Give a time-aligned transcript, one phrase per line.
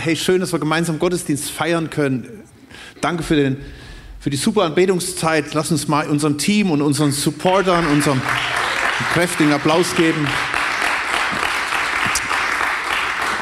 [0.00, 2.26] hey, schön, dass wir gemeinsam Gottesdienst feiern können.
[3.02, 3.58] Danke für, den,
[4.18, 5.52] für die super Anbetungszeit.
[5.52, 8.20] Lass uns mal unserem Team und unseren Supportern, unserem
[9.12, 10.26] kräftigen Applaus geben.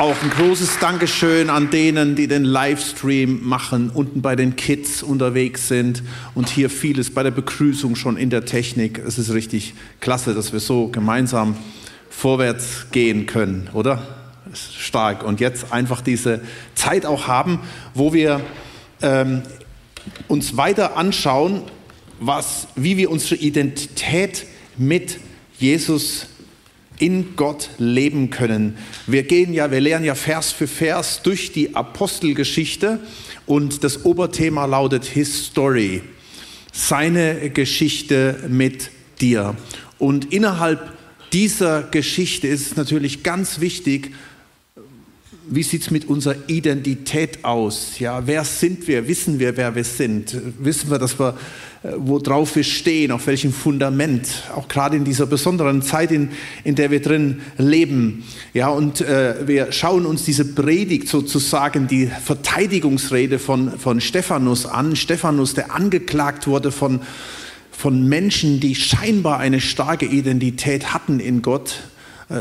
[0.00, 5.68] Auch ein großes Dankeschön an denen, die den Livestream machen, unten bei den Kids unterwegs
[5.68, 6.02] sind
[6.34, 8.98] und hier vieles bei der Begrüßung schon in der Technik.
[8.98, 11.56] Es ist richtig klasse, dass wir so gemeinsam
[12.10, 14.17] vorwärts gehen können, oder?
[14.54, 15.22] Stark.
[15.24, 16.40] Und jetzt einfach diese
[16.74, 17.60] Zeit auch haben,
[17.94, 18.40] wo wir
[19.02, 19.42] ähm,
[20.28, 21.62] uns weiter anschauen,
[22.20, 25.18] was, wie wir unsere Identität mit
[25.58, 26.26] Jesus
[26.98, 28.76] in Gott leben können.
[29.06, 32.98] Wir gehen ja, wir lernen ja Vers für Vers durch die Apostelgeschichte
[33.46, 36.02] und das Oberthema lautet His Story,
[36.72, 38.90] seine Geschichte mit
[39.20, 39.54] dir.
[39.98, 40.92] Und innerhalb
[41.32, 44.12] dieser Geschichte ist es natürlich ganz wichtig,
[45.50, 47.98] wie sieht es mit unserer Identität aus?
[47.98, 49.08] Ja, wer sind wir?
[49.08, 50.36] Wissen wir, wer wir sind?
[50.58, 51.36] Wissen wir, dass wir,
[51.82, 54.44] äh, worauf wir stehen, auf welchem Fundament?
[54.54, 56.30] Auch gerade in dieser besonderen Zeit, in,
[56.64, 58.24] in der wir drin leben.
[58.52, 64.96] Ja, und äh, wir schauen uns diese Predigt sozusagen, die Verteidigungsrede von, von Stephanus an.
[64.96, 67.00] Stephanus, der angeklagt wurde von,
[67.70, 71.80] von Menschen, die scheinbar eine starke Identität hatten in Gott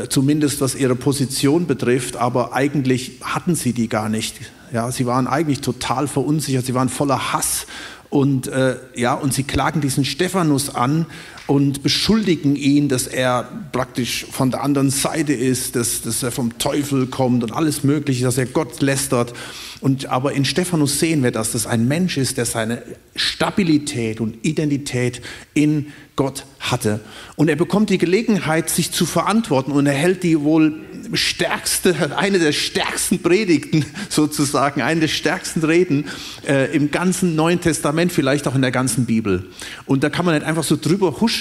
[0.08, 4.36] zumindest was ihre Position betrifft, aber eigentlich hatten sie die gar nicht.
[4.72, 7.66] Ja, sie waren eigentlich total verunsichert, sie waren voller Hass
[8.10, 11.06] und äh, ja, und sie klagen diesen Stephanus an
[11.48, 16.58] und beschuldigen ihn, dass er praktisch von der anderen Seite ist, dass, dass er vom
[16.58, 19.32] Teufel kommt und alles Mögliche, dass er Gott lästert.
[19.80, 22.82] Und, aber in Stephanus sehen wir, dass das ein Mensch ist, der seine
[23.16, 25.22] Stabilität und Identität
[25.54, 27.00] in Gott hatte.
[27.36, 30.74] Und er bekommt die Gelegenheit, sich zu verantworten und er hält die wohl
[31.12, 36.06] stärkste, eine der stärksten Predigten sozusagen, eine der stärksten Reden
[36.46, 39.46] äh, im ganzen Neuen Testament, vielleicht auch in der ganzen Bibel.
[39.86, 41.37] Und da kann man nicht einfach so drüber huschen.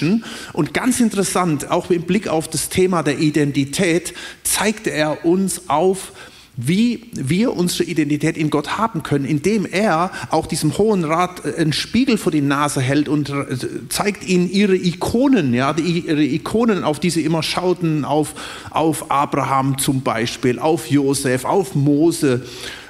[0.53, 4.13] Und ganz interessant, auch im Blick auf das Thema der Identität,
[4.43, 6.13] zeigte er uns auf,
[6.57, 11.55] wie wir unsere Identität in Gott haben können, indem er auch diesem Hohen Rat äh,
[11.55, 13.45] einen Spiegel vor die Nase hält und äh,
[13.89, 18.33] zeigt ihnen ihre Ikonen, ja, ihre Ikonen, auf die sie immer schauten, auf,
[18.71, 22.43] auf Abraham zum Beispiel, auf Josef, auf Mose.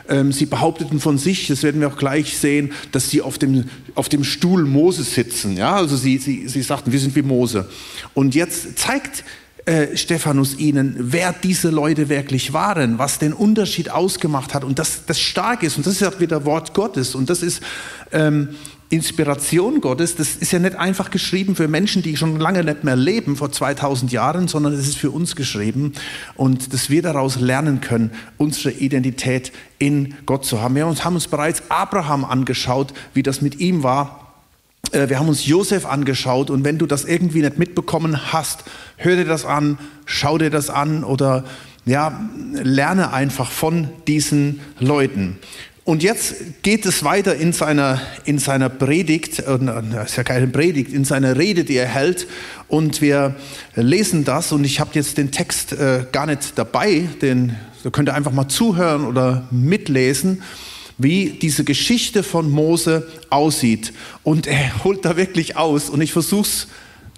[0.09, 3.65] Ähm, sie behaupteten von sich, das werden wir auch gleich sehen, dass sie auf dem,
[3.95, 5.57] auf dem Stuhl Mose sitzen.
[5.57, 7.69] Ja, also sie, sie, sie sagten, wir sind wie Mose.
[8.13, 9.23] Und jetzt zeigt
[9.67, 15.01] äh, Stephanus ihnen, wer diese Leute wirklich waren, was den Unterschied ausgemacht hat und das,
[15.05, 15.75] das stark ist.
[15.75, 17.61] Und das ist ja wieder Wort Gottes und das ist
[18.13, 18.49] ähm,
[18.89, 20.15] Inspiration Gottes.
[20.15, 23.51] Das ist ja nicht einfach geschrieben für Menschen, die schon lange nicht mehr leben, vor
[23.51, 25.93] 2000 Jahren, sondern es ist für uns geschrieben
[26.35, 30.75] und dass wir daraus lernen können, unsere Identität in Gott zu haben.
[30.75, 34.23] Wir haben uns bereits Abraham angeschaut, wie das mit ihm war
[34.91, 38.63] äh, wir haben uns Josef angeschaut und wenn du das irgendwie nicht mitbekommen hast,
[38.95, 41.43] hör dir das an, schau dir das an oder
[41.85, 45.39] ja, lerne einfach von diesen Leuten.
[45.87, 49.57] Und jetzt geht es weiter in seiner, in seiner Predigt, äh,
[50.03, 52.27] ist ja keine Predigt, in seiner Rede, die er hält.
[52.67, 53.37] Und wir
[53.73, 58.09] lesen das und ich habe jetzt den Text äh, gar nicht dabei, den da könnt
[58.09, 60.43] ihr einfach mal zuhören oder mitlesen
[60.97, 63.93] wie diese Geschichte von Mose aussieht.
[64.23, 65.89] Und er holt da wirklich aus.
[65.89, 66.67] Und ich versuche es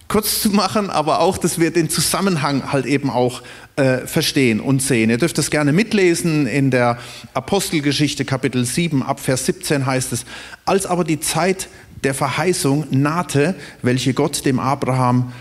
[0.08, 3.41] kurz zu machen, aber auch, dass wir den Zusammenhang halt eben auch
[3.79, 5.09] äh, verstehen und sehen.
[5.09, 6.47] Ihr dürft das gerne mitlesen.
[6.47, 6.97] In der
[7.34, 10.25] Apostelgeschichte Kapitel 7 ab Vers 17 heißt es,
[10.66, 11.69] als aber die Zeit
[12.03, 15.31] der Verheißung nahte, welche Gott dem Abraham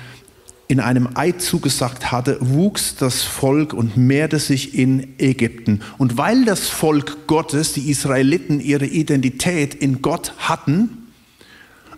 [0.68, 5.80] in einem Eid zugesagt hatte, wuchs das Volk und mehrte sich in Ägypten.
[5.96, 11.07] Und weil das Volk Gottes, die Israeliten, ihre Identität in Gott hatten,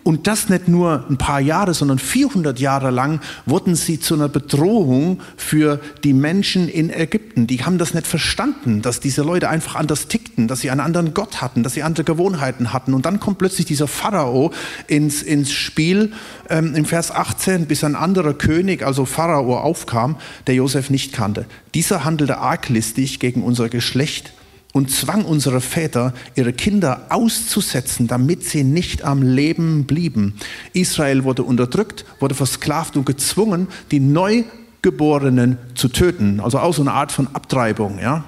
[0.02, 4.28] und das nicht nur ein paar Jahre, sondern 400 Jahre lang wurden sie zu einer
[4.28, 7.46] Bedrohung für die Menschen in Ägypten.
[7.46, 11.12] Die haben das nicht verstanden, dass diese Leute einfach anders tickten, dass sie einen anderen
[11.12, 12.94] Gott hatten, dass sie andere Gewohnheiten hatten.
[12.94, 14.52] Und dann kommt plötzlich dieser Pharao
[14.86, 16.12] ins, ins Spiel
[16.48, 21.44] ähm, im Vers 18, bis ein anderer König, also Pharao, aufkam, der Josef nicht kannte.
[21.74, 24.32] Dieser handelte arglistig gegen unser Geschlecht
[24.72, 30.34] und zwang unsere Väter, ihre Kinder auszusetzen, damit sie nicht am Leben blieben.
[30.72, 36.40] Israel wurde unterdrückt, wurde versklavt und gezwungen, die Neugeborenen zu töten.
[36.40, 38.24] Also auch so eine Art von Abtreibung, ja.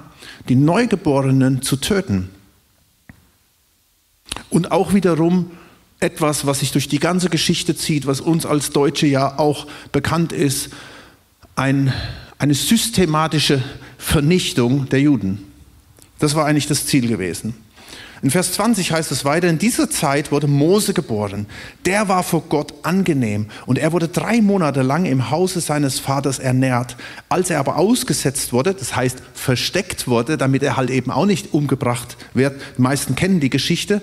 [0.49, 2.29] Die Neugeborenen zu töten.
[4.49, 5.51] Und auch wiederum
[6.01, 10.33] etwas, was sich durch die ganze Geschichte zieht, was uns als Deutsche ja auch bekannt
[10.33, 10.69] ist,
[11.55, 11.93] ein,
[12.37, 13.63] eine systematische
[13.97, 15.52] Vernichtung der Juden.
[16.23, 17.53] Das war eigentlich das Ziel gewesen.
[18.21, 21.47] In Vers 20 heißt es weiter, in dieser Zeit wurde Mose geboren.
[21.83, 26.39] Der war vor Gott angenehm und er wurde drei Monate lang im Hause seines Vaters
[26.39, 26.95] ernährt.
[27.27, 31.53] Als er aber ausgesetzt wurde, das heißt versteckt wurde, damit er halt eben auch nicht
[31.53, 34.01] umgebracht wird, die meisten kennen die Geschichte,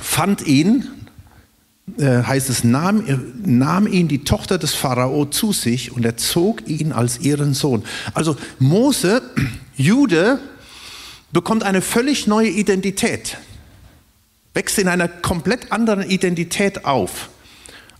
[0.00, 0.88] fand ihn,
[1.98, 3.04] äh, heißt es, nahm,
[3.44, 7.82] nahm ihn die Tochter des Pharao zu sich und er zog ihn als ihren Sohn.
[8.14, 9.20] Also Mose,
[9.76, 10.40] Jude,
[11.32, 13.38] bekommt eine völlig neue Identität,
[14.54, 17.30] wächst in einer komplett anderen Identität auf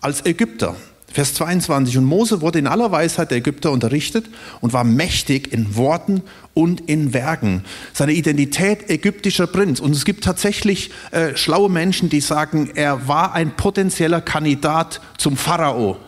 [0.01, 0.77] als Ägypter.
[1.13, 4.31] Vers 22, und Mose wurde in aller Weisheit der Ägypter unterrichtet
[4.63, 6.23] und war mächtig in Worten
[6.55, 7.65] und in Werken.
[7.93, 9.79] Seine Identität ägyptischer Prinz.
[9.79, 15.37] Und es gibt tatsächlich äh, schlaue Menschen, die sagen, er war ein potenzieller Kandidat zum
[15.37, 15.99] Pharao.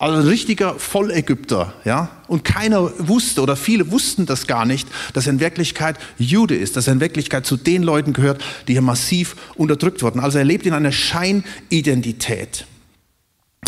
[0.00, 2.08] Also ein richtiger Vollägypter, ja.
[2.28, 6.76] Und keiner wusste oder viele wussten das gar nicht, dass er in Wirklichkeit Jude ist,
[6.76, 10.20] dass er in Wirklichkeit zu den Leuten gehört, die hier massiv unterdrückt wurden.
[10.20, 12.64] Also er lebt in einer Scheinidentität.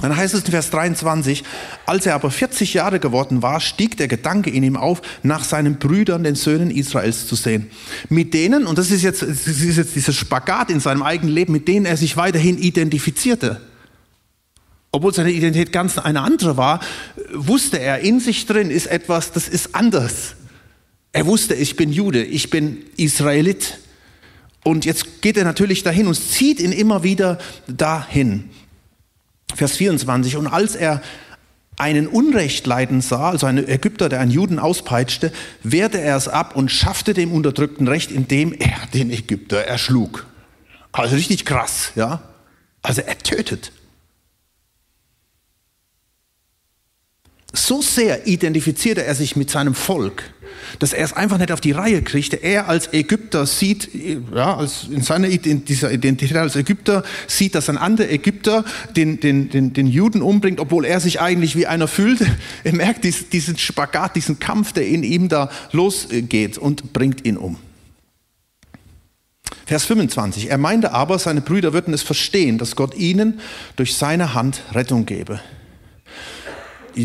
[0.01, 1.43] Dann heißt es in Vers 23,
[1.85, 5.81] als er aber 40 Jahre geworden war, stieg der Gedanke in ihm auf, nach seinen
[5.81, 7.73] Brüdern, den Söhnen Israels zu sehen.
[8.09, 11.53] Mit denen, und das ist jetzt, das ist jetzt dieses Spagat in seinem eigenen Leben,
[11.53, 13.61] mit denen er sich weiterhin identifizierte
[14.93, 16.81] obwohl seine Identität ganz eine andere war,
[17.33, 20.35] wusste er, in sich drin ist etwas, das ist anders.
[21.13, 23.79] Er wusste, ich bin Jude, ich bin Israelit.
[24.65, 28.51] Und jetzt geht er natürlich dahin und zieht ihn immer wieder dahin.
[29.55, 30.37] Vers 24.
[30.37, 31.03] Und als er
[31.77, 35.33] einen Unrecht leiden sah, also einen Ägypter, der einen Juden auspeitschte,
[35.63, 40.27] wehrte er es ab und schaffte dem Unterdrückten Recht, indem er den Ägypter erschlug.
[40.93, 42.23] Also richtig krass, ja.
[42.83, 43.73] Also er tötet.
[47.53, 50.23] So sehr identifizierte er sich mit seinem Volk,
[50.79, 52.37] dass er es einfach nicht auf die Reihe kriegte.
[52.37, 53.89] Er als Ägypter sieht,
[54.33, 58.65] ja, als in seiner dieser Identität als Ägypter sieht, dass ein anderer Ägypter
[58.95, 62.21] den, den, den, den Juden umbringt, obwohl er sich eigentlich wie einer fühlt.
[62.63, 67.57] Er merkt diesen Spagat, diesen Kampf, der in ihm da losgeht und bringt ihn um.
[69.67, 70.51] Vers 25.
[70.51, 73.41] Er meinte aber, seine Brüder würden es verstehen, dass Gott ihnen
[73.77, 75.41] durch seine Hand Rettung gebe.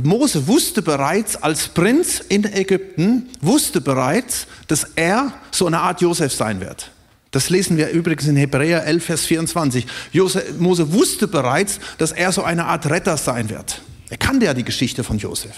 [0.03, 6.33] Mose wusste bereits als Prinz in Ägypten, wusste bereits, dass er so eine Art Josef
[6.33, 6.91] sein wird.
[7.31, 9.85] Das lesen wir übrigens in Hebräer 11, Vers 24.
[10.13, 13.81] Josef, Mose wusste bereits, dass er so eine Art Retter sein wird.
[14.09, 15.53] Er kannte ja die Geschichte von Josef.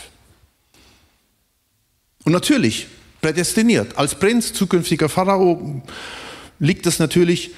[2.24, 2.88] Und natürlich,
[3.22, 5.82] prädestiniert, als Prinz, zukünftiger Pharao,
[6.60, 7.52] liegt das natürlich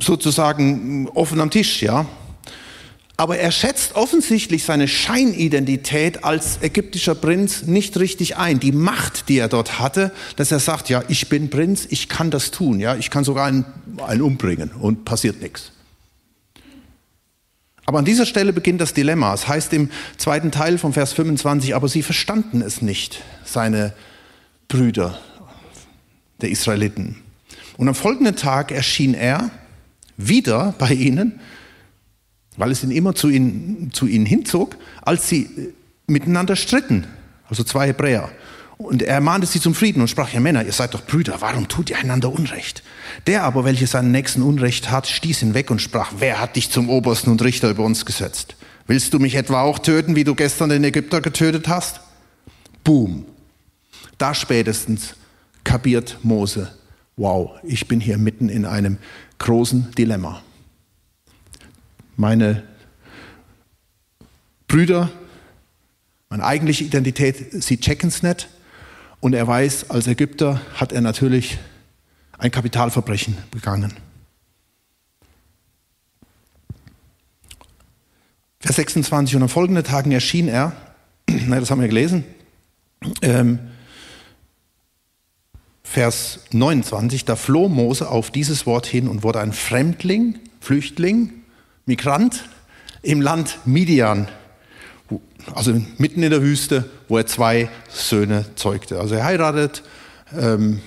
[0.00, 2.06] sozusagen offen am Tisch, ja.
[3.18, 8.60] Aber er schätzt offensichtlich seine Scheinidentität als ägyptischer Prinz nicht richtig ein.
[8.60, 12.30] Die Macht, die er dort hatte, dass er sagt, ja, ich bin Prinz, ich kann
[12.30, 13.64] das tun, ja, ich kann sogar einen,
[14.06, 15.72] einen umbringen und passiert nichts.
[17.86, 19.32] Aber an dieser Stelle beginnt das Dilemma.
[19.32, 23.94] Es heißt im zweiten Teil von Vers 25, aber sie verstanden es nicht, seine
[24.68, 25.18] Brüder
[26.42, 27.22] der Israeliten.
[27.76, 29.50] Und am folgenden Tag erschien er
[30.16, 31.40] wieder bei ihnen
[32.56, 35.72] weil es ihn immer zu ihnen, zu ihnen hinzog, als sie äh,
[36.06, 37.06] miteinander stritten,
[37.48, 38.30] also zwei Hebräer.
[38.78, 41.66] Und er ermahnte sie zum Frieden und sprach, ja Männer, ihr seid doch Brüder, warum
[41.66, 42.82] tut ihr einander Unrecht?
[43.26, 46.70] Der aber, welcher seinen Nächsten Unrecht hat, stieß ihn weg und sprach, wer hat dich
[46.70, 48.54] zum Obersten und Richter über uns gesetzt?
[48.86, 52.00] Willst du mich etwa auch töten, wie du gestern den Ägypter getötet hast?
[52.84, 53.24] Boom.
[54.18, 55.16] Da spätestens
[55.64, 56.70] kapiert Mose,
[57.16, 58.98] wow, ich bin hier mitten in einem
[59.38, 60.42] großen Dilemma
[62.16, 62.64] meine
[64.68, 65.10] Brüder,
[66.28, 68.48] meine eigentliche Identität, sie checken es nicht.
[69.20, 71.58] Und er weiß, als Ägypter hat er natürlich
[72.38, 73.94] ein Kapitalverbrechen begangen.
[78.60, 80.72] Vers 26, und am folgenden Tagen erschien er,
[81.26, 82.24] das haben wir gelesen,
[83.22, 83.58] ähm,
[85.82, 91.35] Vers 29, da floh Mose auf dieses Wort hin und wurde ein Fremdling, Flüchtling,
[91.86, 92.44] Migrant
[93.02, 94.28] im Land Midian,
[95.54, 98.98] also mitten in der Wüste, wo er zwei Söhne zeugte.
[98.98, 99.84] Also er heiratet,
[100.36, 100.80] ähm,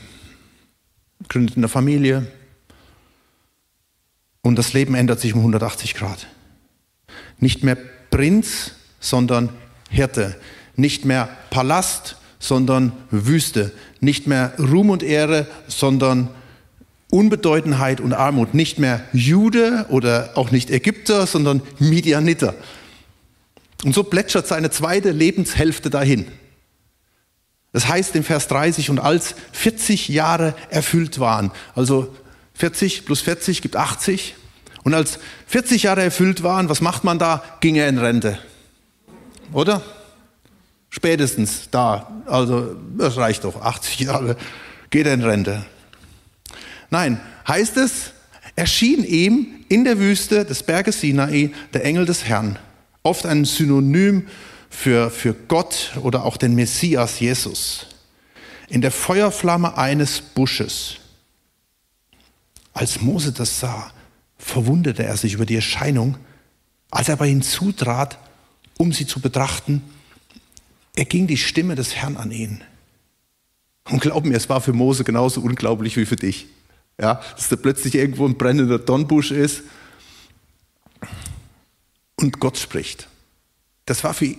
[1.29, 2.27] gründet eine Familie
[4.41, 6.27] und das Leben ändert sich um 180 Grad.
[7.37, 7.77] Nicht mehr
[8.11, 9.49] Prinz, sondern
[9.89, 10.35] Hirte.
[10.75, 13.71] Nicht mehr Palast, sondern Wüste.
[14.01, 16.29] Nicht mehr Ruhm und Ehre, sondern
[17.11, 18.53] Unbedeutendheit und Armut.
[18.53, 22.53] Nicht mehr Jude oder auch nicht Ägypter, sondern Midianiter.
[23.83, 26.27] Und so plätschert seine zweite Lebenshälfte dahin.
[27.71, 32.15] Das heißt im Vers 30, und als 40 Jahre erfüllt waren, also
[32.55, 34.35] 40 plus 40 gibt 80,
[34.83, 37.43] und als 40 Jahre erfüllt waren, was macht man da?
[37.59, 38.39] Ging er in Rente.
[39.53, 39.81] Oder?
[40.89, 42.11] Spätestens da.
[42.25, 43.61] Also, das reicht doch.
[43.61, 44.35] 80 Jahre
[44.89, 45.65] geht er in Rente.
[46.89, 48.13] Nein, heißt es,
[48.55, 52.57] erschien ihm in der Wüste des Berges Sinai der Engel des Herrn.
[53.03, 54.27] Oft ein Synonym
[54.69, 57.87] für, für Gott oder auch den Messias Jesus.
[58.67, 60.97] In der Feuerflamme eines Busches.
[62.73, 63.91] Als Mose das sah,
[64.37, 66.17] verwunderte er sich über die Erscheinung.
[66.91, 68.17] Als er bei ihnen zutrat,
[68.77, 69.83] um sie zu betrachten,
[70.95, 72.63] erging die Stimme des Herrn an ihn.
[73.89, 76.47] Und glaub mir, es war für Mose genauso unglaublich wie für dich.
[76.99, 79.63] Ja, dass da plötzlich irgendwo ein brennender Dornbusch ist
[82.17, 83.07] und Gott spricht.
[83.85, 84.35] Das war für,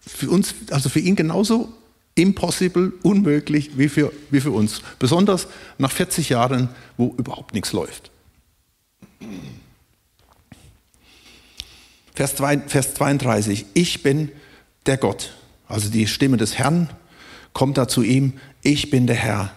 [0.00, 1.72] für uns, also für ihn genauso
[2.14, 4.82] impossible, unmöglich wie für, wie für uns.
[4.98, 8.10] Besonders nach 40 Jahren, wo überhaupt nichts läuft.
[12.14, 14.30] Vers 32, ich bin
[14.86, 15.34] der Gott.
[15.68, 16.90] Also die Stimme des Herrn
[17.52, 19.52] kommt da zu ihm, ich bin der Herr,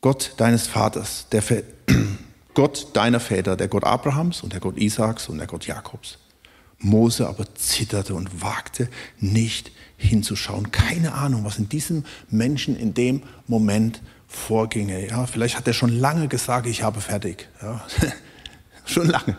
[0.00, 1.42] Gott deines Vaters, der
[2.54, 6.18] Gott deiner Väter, der Gott Abrahams und der Gott Isaaks und der Gott Jakobs.
[6.78, 8.88] Mose aber zitterte und wagte
[9.18, 10.72] nicht hinzuschauen.
[10.72, 15.06] Keine Ahnung, was in diesem Menschen in dem Moment vorginge.
[15.06, 17.48] Ja, vielleicht hat er schon lange gesagt, ich habe fertig.
[17.60, 17.84] Ja,
[18.86, 19.36] schon lange.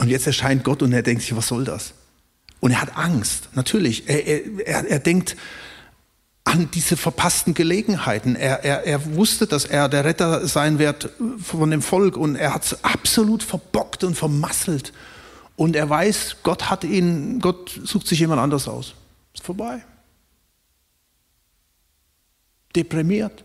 [0.00, 1.94] Und jetzt erscheint Gott und er denkt sich, was soll das?
[2.60, 4.08] Und er hat Angst, natürlich.
[4.08, 4.26] Er,
[4.66, 5.36] er, er denkt
[6.44, 8.36] an diese verpassten Gelegenheiten.
[8.36, 11.10] Er, er, er wusste, dass er der Retter sein wird
[11.42, 14.92] von dem Volk und er hat es absolut verbockt und vermasselt.
[15.56, 18.94] Und er weiß, Gott hat ihn, Gott sucht sich jemand anders aus.
[19.32, 19.82] Ist vorbei.
[22.76, 23.44] Deprimiert.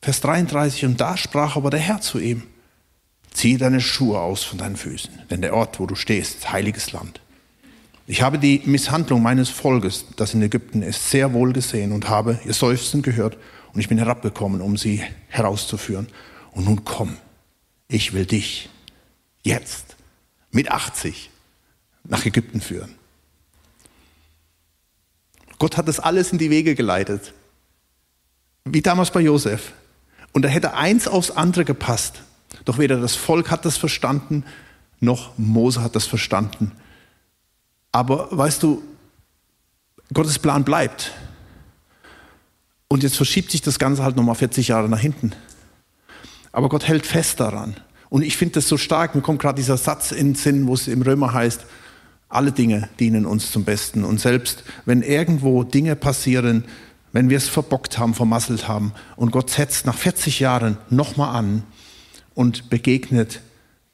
[0.00, 2.42] Vers 33, und da sprach aber der Herr zu ihm,
[3.32, 6.92] zieh deine Schuhe aus von deinen Füßen, denn der Ort, wo du stehst, ist heiliges
[6.92, 7.20] Land.
[8.06, 12.38] Ich habe die Misshandlung meines Volkes, das in Ägypten ist, sehr wohl gesehen und habe
[12.44, 13.38] ihr Seufzen gehört
[13.72, 16.08] und ich bin herabgekommen, um sie herauszuführen.
[16.52, 17.16] Und nun komm,
[17.88, 18.68] ich will dich
[19.42, 19.96] jetzt
[20.50, 21.30] mit 80
[22.04, 22.94] nach Ägypten führen.
[25.58, 27.32] Gott hat das alles in die Wege geleitet,
[28.66, 29.72] wie damals bei Josef.
[30.32, 32.22] Und da hätte eins aufs andere gepasst.
[32.66, 34.44] Doch weder das Volk hat das verstanden,
[35.00, 36.72] noch Mose hat das verstanden.
[37.94, 38.82] Aber weißt du,
[40.12, 41.12] Gottes Plan bleibt.
[42.88, 45.32] Und jetzt verschiebt sich das Ganze halt nochmal 40 Jahre nach hinten.
[46.50, 47.76] Aber Gott hält fest daran.
[48.10, 49.14] Und ich finde das so stark.
[49.14, 51.66] Mir kommt gerade dieser Satz in den Sinn, wo es im Römer heißt,
[52.28, 54.02] alle Dinge dienen uns zum Besten.
[54.02, 56.64] Und selbst wenn irgendwo Dinge passieren,
[57.12, 61.62] wenn wir es verbockt haben, vermasselt haben und Gott setzt nach 40 Jahren nochmal an
[62.34, 63.40] und begegnet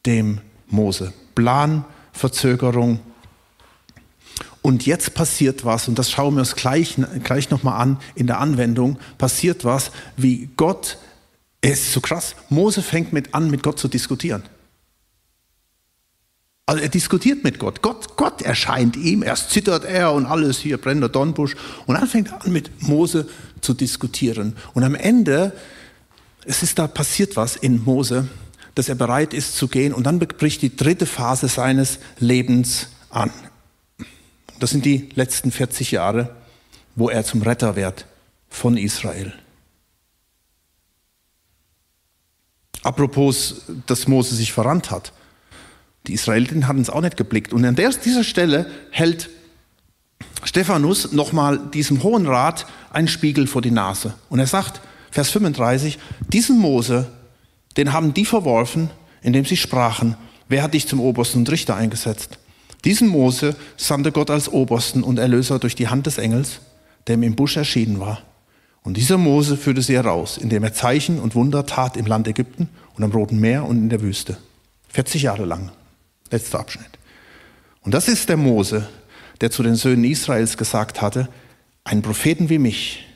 [0.06, 1.12] dem Mose.
[1.34, 3.00] Plan, Verzögerung.
[4.62, 8.40] Und jetzt passiert was, und das schauen wir uns gleich, gleich nochmal an in der
[8.40, 10.98] Anwendung, passiert was, wie Gott,
[11.62, 14.42] es ist so krass, Mose fängt mit an, mit Gott zu diskutieren.
[16.70, 17.82] Also er diskutiert mit Gott.
[17.82, 21.56] Gott, Gott erscheint ihm, erst zittert er und alles hier brennt der Dornbusch.
[21.86, 23.26] Und dann fängt er an mit Mose
[23.60, 24.54] zu diskutieren.
[24.72, 25.52] Und am Ende,
[26.44, 28.28] es ist da passiert was in Mose,
[28.76, 29.92] dass er bereit ist zu gehen.
[29.92, 33.32] Und dann bricht die dritte Phase seines Lebens an.
[34.60, 36.36] Das sind die letzten 40 Jahre,
[36.94, 38.06] wo er zum Retter wird
[38.50, 39.32] von Israel.
[42.82, 45.12] Apropos, dass Mose sich verrannt hat.
[46.06, 47.52] Die Israeliten hatten es auch nicht geblickt.
[47.52, 49.30] Und an dieser Stelle hält
[50.44, 54.14] Stephanus nochmal diesem Hohen Rat einen Spiegel vor die Nase.
[54.28, 55.98] Und er sagt, Vers 35,
[56.28, 57.10] diesen Mose,
[57.76, 58.90] den haben die verworfen,
[59.22, 60.16] indem sie sprachen,
[60.48, 62.39] wer hat dich zum Obersten und Richter eingesetzt?
[62.84, 66.60] Diesen Mose sandte Gott als Obersten und Erlöser durch die Hand des Engels,
[67.06, 68.22] der ihm im Busch erschienen war.
[68.82, 72.68] Und dieser Mose führte sie heraus, indem er Zeichen und Wunder tat im Land Ägypten
[72.94, 74.38] und am Roten Meer und in der Wüste.
[74.88, 75.70] 40 Jahre lang.
[76.30, 76.98] Letzter Abschnitt.
[77.82, 78.88] Und das ist der Mose,
[79.40, 81.28] der zu den Söhnen Israels gesagt hatte,
[81.84, 83.06] einen Propheten wie mich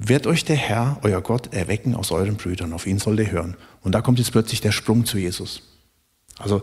[0.00, 2.72] wird euch der Herr, euer Gott, erwecken aus euren Brüdern.
[2.72, 3.56] Auf ihn sollt ihr hören.
[3.82, 5.62] Und da kommt jetzt plötzlich der Sprung zu Jesus.
[6.38, 6.62] Also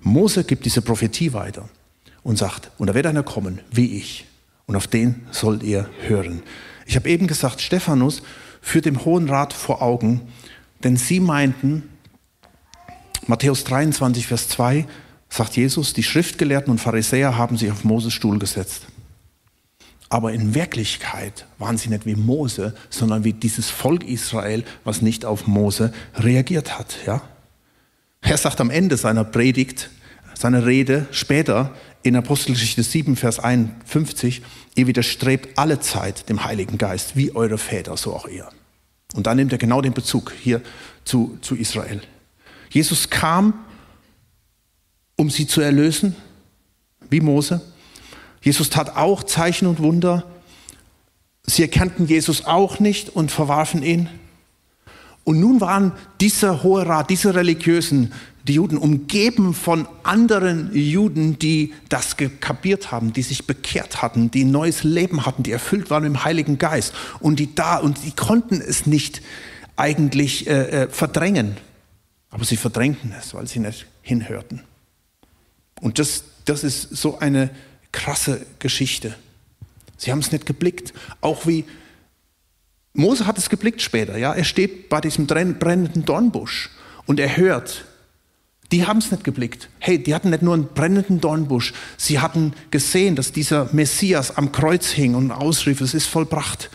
[0.00, 1.68] Mose gibt diese Prophetie weiter
[2.22, 4.26] und sagt, und da wird einer kommen, wie ich.
[4.66, 6.42] Und auf den sollt ihr hören.
[6.86, 8.22] Ich habe eben gesagt, Stephanus
[8.62, 10.22] führt dem Hohen Rat vor Augen,
[10.82, 11.88] denn sie meinten,
[13.26, 14.86] Matthäus 23, Vers 2
[15.28, 18.86] sagt Jesus, die Schriftgelehrten und Pharisäer haben sich auf Moses Stuhl gesetzt.
[20.08, 25.24] Aber in Wirklichkeit waren sie nicht wie Mose, sondern wie dieses Volk Israel, was nicht
[25.24, 26.96] auf Mose reagiert hat.
[27.06, 27.22] Ja?
[28.22, 29.90] Er sagt am Ende seiner Predigt,
[30.34, 34.42] seiner Rede später in Apostelgeschichte 7, Vers 51,
[34.76, 38.48] ihr widerstrebt alle Zeit dem Heiligen Geist, wie eure Väter, so auch ihr.
[39.14, 40.62] Und dann nimmt er genau den Bezug hier
[41.04, 42.00] zu, zu Israel.
[42.70, 43.54] Jesus kam,
[45.16, 46.14] um sie zu erlösen,
[47.10, 47.60] wie Mose.
[48.40, 50.24] Jesus tat auch Zeichen und Wunder.
[51.44, 54.08] Sie erkannten Jesus auch nicht und verwarfen ihn.
[55.24, 58.12] Und nun waren dieser Hohe Rat, diese Religiösen,
[58.44, 64.44] die Juden, umgeben von anderen Juden, die das kapiert haben, die sich bekehrt hatten, die
[64.44, 66.94] ein neues Leben hatten, die erfüllt waren mit dem Heiligen Geist.
[67.20, 69.20] Und die da, und die konnten es nicht
[69.76, 71.56] eigentlich äh, äh verdrängen.
[72.30, 74.62] Aber sie verdrängten es, weil sie nicht hinhörten.
[75.80, 77.50] Und das, das ist so eine
[77.92, 79.14] krasse Geschichte.
[79.96, 80.92] Sie haben es nicht geblickt.
[81.20, 81.64] Auch wie
[82.94, 84.16] Mose hat es geblickt später.
[84.16, 86.70] Ja, er steht bei diesem brennenden Dornbusch
[87.06, 87.84] und er hört.
[88.70, 89.70] Die haben es nicht geblickt.
[89.78, 91.72] Hey, die hatten nicht nur einen brennenden Dornbusch.
[91.96, 96.70] Sie hatten gesehen, dass dieser Messias am Kreuz hing und ausrief: Es ist vollbracht.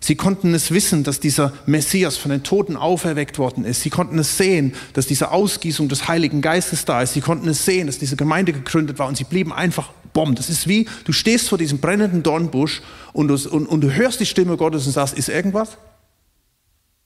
[0.00, 3.80] Sie konnten es wissen, dass dieser Messias von den Toten auferweckt worden ist.
[3.80, 7.14] Sie konnten es sehen, dass diese Ausgießung des Heiligen Geistes da ist.
[7.14, 10.36] Sie konnten es sehen, dass diese Gemeinde gegründet war und sie blieben einfach bomb.
[10.36, 12.80] Das ist wie, du stehst vor diesem brennenden Dornbusch
[13.12, 15.76] und du, und, und du hörst die Stimme Gottes und sagst, ist irgendwas?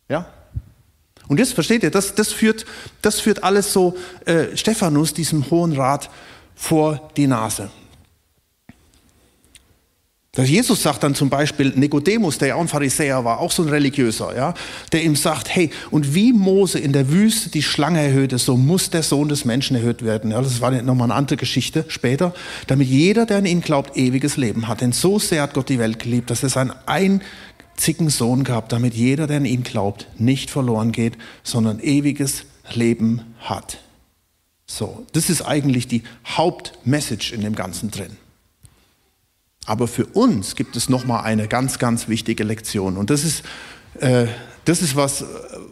[0.08, 0.28] Ja?
[1.26, 2.64] Und jetzt versteht ihr, das, das, führt,
[3.02, 6.08] das führt alles so äh, Stephanus, diesem Hohen Rat,
[6.54, 7.70] vor die Nase.
[10.46, 13.68] Jesus sagt dann zum Beispiel Nikodemus, der ja auch ein Pharisäer war, auch so ein
[13.68, 14.54] Religiöser, ja,
[14.92, 18.90] der ihm sagt, hey, und wie Mose in der Wüste die Schlange erhöhte, so muss
[18.90, 20.30] der Sohn des Menschen erhöht werden.
[20.30, 22.34] Ja, das war nochmal eine andere Geschichte später,
[22.68, 24.80] damit jeder, der an ihn glaubt, ewiges Leben hat.
[24.80, 28.94] Denn so sehr hat Gott die Welt geliebt, dass er seinen einzigen Sohn gab, damit
[28.94, 33.78] jeder, der an ihn glaubt, nicht verloren geht, sondern ewiges Leben hat.
[34.66, 38.16] So, das ist eigentlich die Hauptmessage in dem Ganzen drin.
[39.68, 42.96] Aber für uns gibt es nochmal eine ganz, ganz wichtige Lektion.
[42.96, 43.42] Und das ist,
[44.00, 44.26] äh,
[44.64, 45.26] das ist was,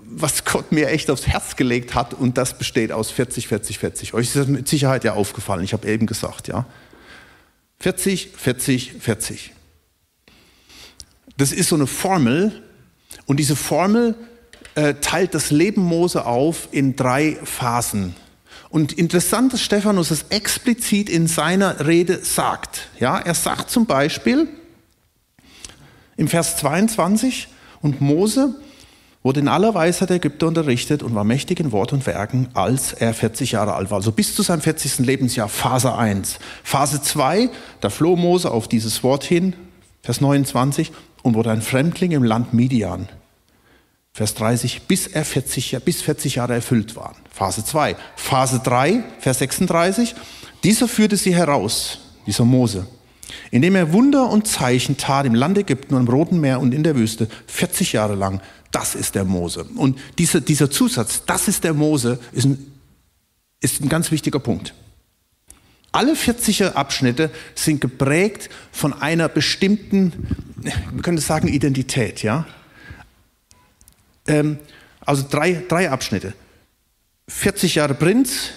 [0.04, 2.12] was Gott mir echt aufs Herz gelegt hat.
[2.12, 4.12] Und das besteht aus 40, 40, 40.
[4.12, 5.64] Euch ist das mit Sicherheit ja aufgefallen.
[5.64, 6.66] Ich habe eben gesagt, ja.
[7.80, 9.52] 40, 40, 40.
[11.38, 12.52] Das ist so eine Formel.
[13.24, 14.14] Und diese Formel
[14.74, 18.14] äh, teilt das Leben Mose auf in drei Phasen.
[18.68, 22.88] Und interessant, dass Stephanus es explizit in seiner Rede sagt.
[22.98, 24.48] Ja, er sagt zum Beispiel
[26.16, 27.48] im Vers 22,
[27.82, 28.54] und Mose
[29.22, 32.92] wurde in aller Weisheit der Ägypter unterrichtet und war mächtig in Wort und Werken, als
[32.92, 33.98] er 40 Jahre alt war.
[33.98, 35.00] Also bis zu seinem 40.
[35.00, 36.38] Lebensjahr, Phase 1.
[36.62, 37.50] Phase 2,
[37.80, 39.54] da floh Mose auf dieses Wort hin,
[40.02, 43.08] Vers 29, und wurde ein Fremdling im Land Midian.
[44.16, 47.16] Vers 30, bis er 40, bis 40 Jahre erfüllt waren.
[47.30, 47.96] Phase 2.
[48.16, 50.14] Phase 3, Vers 36,
[50.64, 52.86] dieser führte sie heraus, dieser Mose,
[53.50, 56.82] indem er Wunder und Zeichen tat im Land Ägypten und im Roten Meer und in
[56.82, 58.40] der Wüste, 40 Jahre lang.
[58.72, 59.64] Das ist der Mose.
[59.76, 62.72] Und dieser, dieser Zusatz, das ist der Mose, ist ein,
[63.60, 64.72] ist ein ganz wichtiger Punkt.
[65.92, 70.14] Alle 40er Abschnitte sind geprägt von einer bestimmten,
[70.56, 72.46] wir können sagen, Identität, ja
[74.26, 74.58] ähm,
[75.00, 76.34] also drei, drei Abschnitte.
[77.28, 78.50] 40 Jahre Prinz,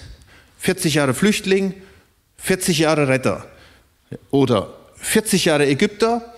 [0.59, 1.73] 40 Jahre Flüchtling,
[2.37, 3.45] 40 Jahre Retter.
[4.31, 6.33] Oder 40 Jahre Ägypter,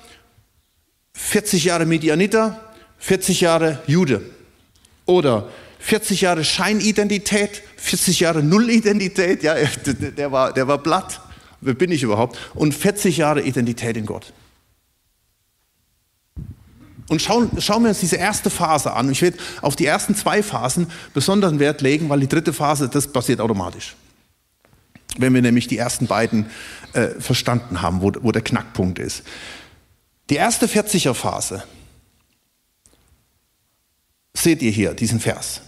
[1.14, 4.22] 40 Jahre Medianiter, 40 Jahre Jude.
[5.06, 11.22] Oder 40 Jahre Scheinidentität, 40 Jahre Nullidentität, ja, der war, der war blatt.
[11.60, 12.38] Wer bin ich überhaupt?
[12.54, 14.34] Und 40 Jahre Identität in Gott.
[17.12, 19.12] Und schauen, schauen wir uns diese erste Phase an.
[19.12, 23.12] Ich werde auf die ersten zwei Phasen besonderen Wert legen, weil die dritte Phase, das
[23.12, 23.98] passiert automatisch.
[25.18, 26.46] Wenn wir nämlich die ersten beiden
[26.94, 29.24] äh, verstanden haben, wo, wo der Knackpunkt ist.
[30.30, 31.66] Die erste 40er Phase,
[34.34, 35.64] seht ihr hier, diesen Vers.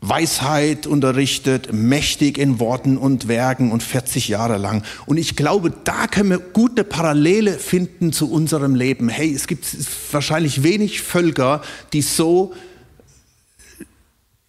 [0.00, 4.82] Weisheit unterrichtet, mächtig in Worten und Werken und 40 Jahre lang.
[5.04, 9.10] Und ich glaube, da können wir gut eine Parallele finden zu unserem Leben.
[9.10, 9.66] Hey, es gibt
[10.10, 11.60] wahrscheinlich wenig Völker,
[11.92, 12.54] die so,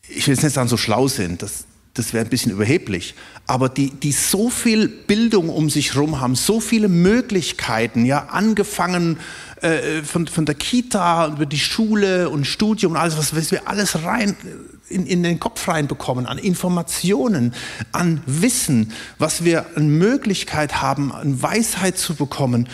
[0.07, 1.41] ich will jetzt nicht sagen, so schlau sind.
[1.41, 6.21] Das, das wäre ein bisschen überheblich, aber die, die so viel Bildung um sich herum
[6.21, 9.17] haben, so viele Möglichkeiten, ja, angefangen
[9.59, 13.67] äh, von, von der Kita über die Schule und Studium und alles, was, was wir
[13.67, 14.37] alles rein
[14.91, 17.53] in, in den Kopf reinbekommen, an Informationen,
[17.91, 22.67] an Wissen, was wir an Möglichkeit haben, an Weisheit zu bekommen.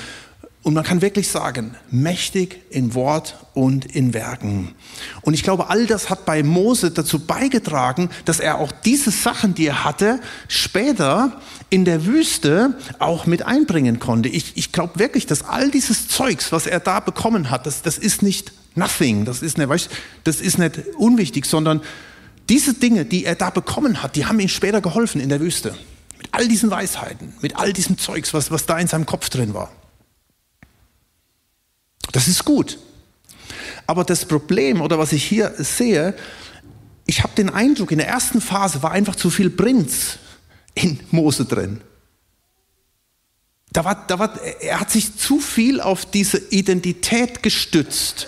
[0.67, 4.75] Und man kann wirklich sagen, mächtig in Wort und in Werken.
[5.21, 9.55] Und ich glaube, all das hat bei Mose dazu beigetragen, dass er auch diese Sachen,
[9.55, 14.27] die er hatte, später in der Wüste auch mit einbringen konnte.
[14.27, 17.97] Ich, ich glaube wirklich, dass all dieses Zeugs, was er da bekommen hat, das, das
[17.97, 19.89] ist nicht nothing, das ist nicht, weißt,
[20.23, 21.81] das ist nicht unwichtig, sondern
[22.49, 25.75] diese Dinge, die er da bekommen hat, die haben ihm später geholfen in der Wüste.
[26.17, 29.53] Mit all diesen Weisheiten, mit all diesem Zeugs, was, was da in seinem Kopf drin
[29.53, 29.71] war.
[32.11, 32.79] Das ist gut.
[33.85, 36.15] Aber das Problem oder was ich hier sehe,
[37.05, 40.19] ich habe den Eindruck, in der ersten Phase war einfach zu viel Prinz
[40.73, 41.81] in Mose drin.
[43.71, 48.27] Da war, da war, er hat sich zu viel auf diese Identität gestützt,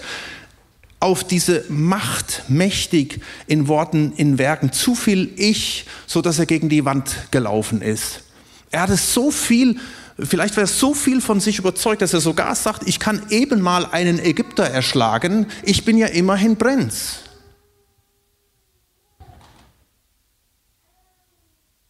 [1.00, 6.70] auf diese Macht, mächtig in Worten, in Werken, zu viel Ich, so dass er gegen
[6.70, 8.24] die Wand gelaufen ist.
[8.72, 9.78] Er hatte so viel
[10.22, 13.62] Vielleicht wäre er so viel von sich überzeugt, dass er sogar sagt, ich kann eben
[13.62, 17.20] mal einen Ägypter erschlagen, ich bin ja immerhin Prinz.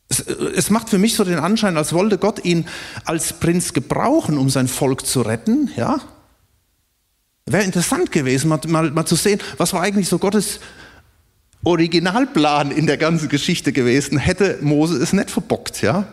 [0.09, 2.67] Es, es macht für mich so den Anschein, als wollte Gott ihn
[3.05, 5.71] als Prinz gebrauchen, um sein Volk zu retten.
[5.75, 5.99] Ja?
[7.49, 10.59] Wäre interessant gewesen, mal, mal, mal zu sehen, was war eigentlich so Gottes
[11.63, 16.07] Originalplan in der ganzen Geschichte gewesen, hätte Mose es nicht verbockt, ja?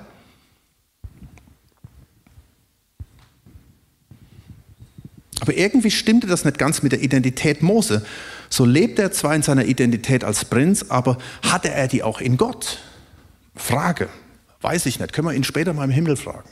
[5.41, 8.05] Aber irgendwie stimmte das nicht ganz mit der Identität Mose.
[8.49, 12.39] So lebte er zwar in seiner Identität als Prinz, aber hatte er die auch in
[12.39, 12.79] Gott?
[13.55, 14.09] Frage,
[14.63, 15.13] weiß ich nicht.
[15.13, 16.49] Können wir ihn später mal im Himmel fragen,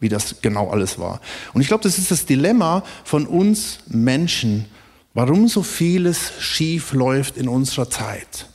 [0.00, 1.20] wie das genau alles war.
[1.52, 4.66] Und ich glaube, das ist das Dilemma von uns Menschen,
[5.14, 8.48] warum so vieles schief läuft in unserer Zeit.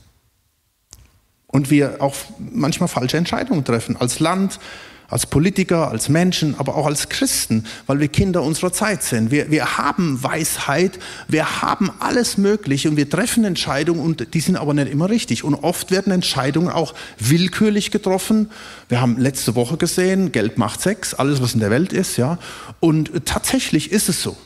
[1.48, 4.60] Und wir auch manchmal falsche Entscheidungen treffen als Land,
[5.10, 9.32] als Politiker, als Menschen, aber auch als Christen, weil wir Kinder unserer Zeit sind.
[9.32, 14.56] Wir, wir haben Weisheit, wir haben alles Mögliche und wir treffen Entscheidungen und die sind
[14.56, 15.44] aber nicht immer richtig.
[15.44, 18.52] Und oft werden Entscheidungen auch willkürlich getroffen.
[18.88, 22.38] Wir haben letzte Woche gesehen, Geld macht Sex, alles was in der Welt ist, ja.
[22.80, 24.38] Und tatsächlich ist es so.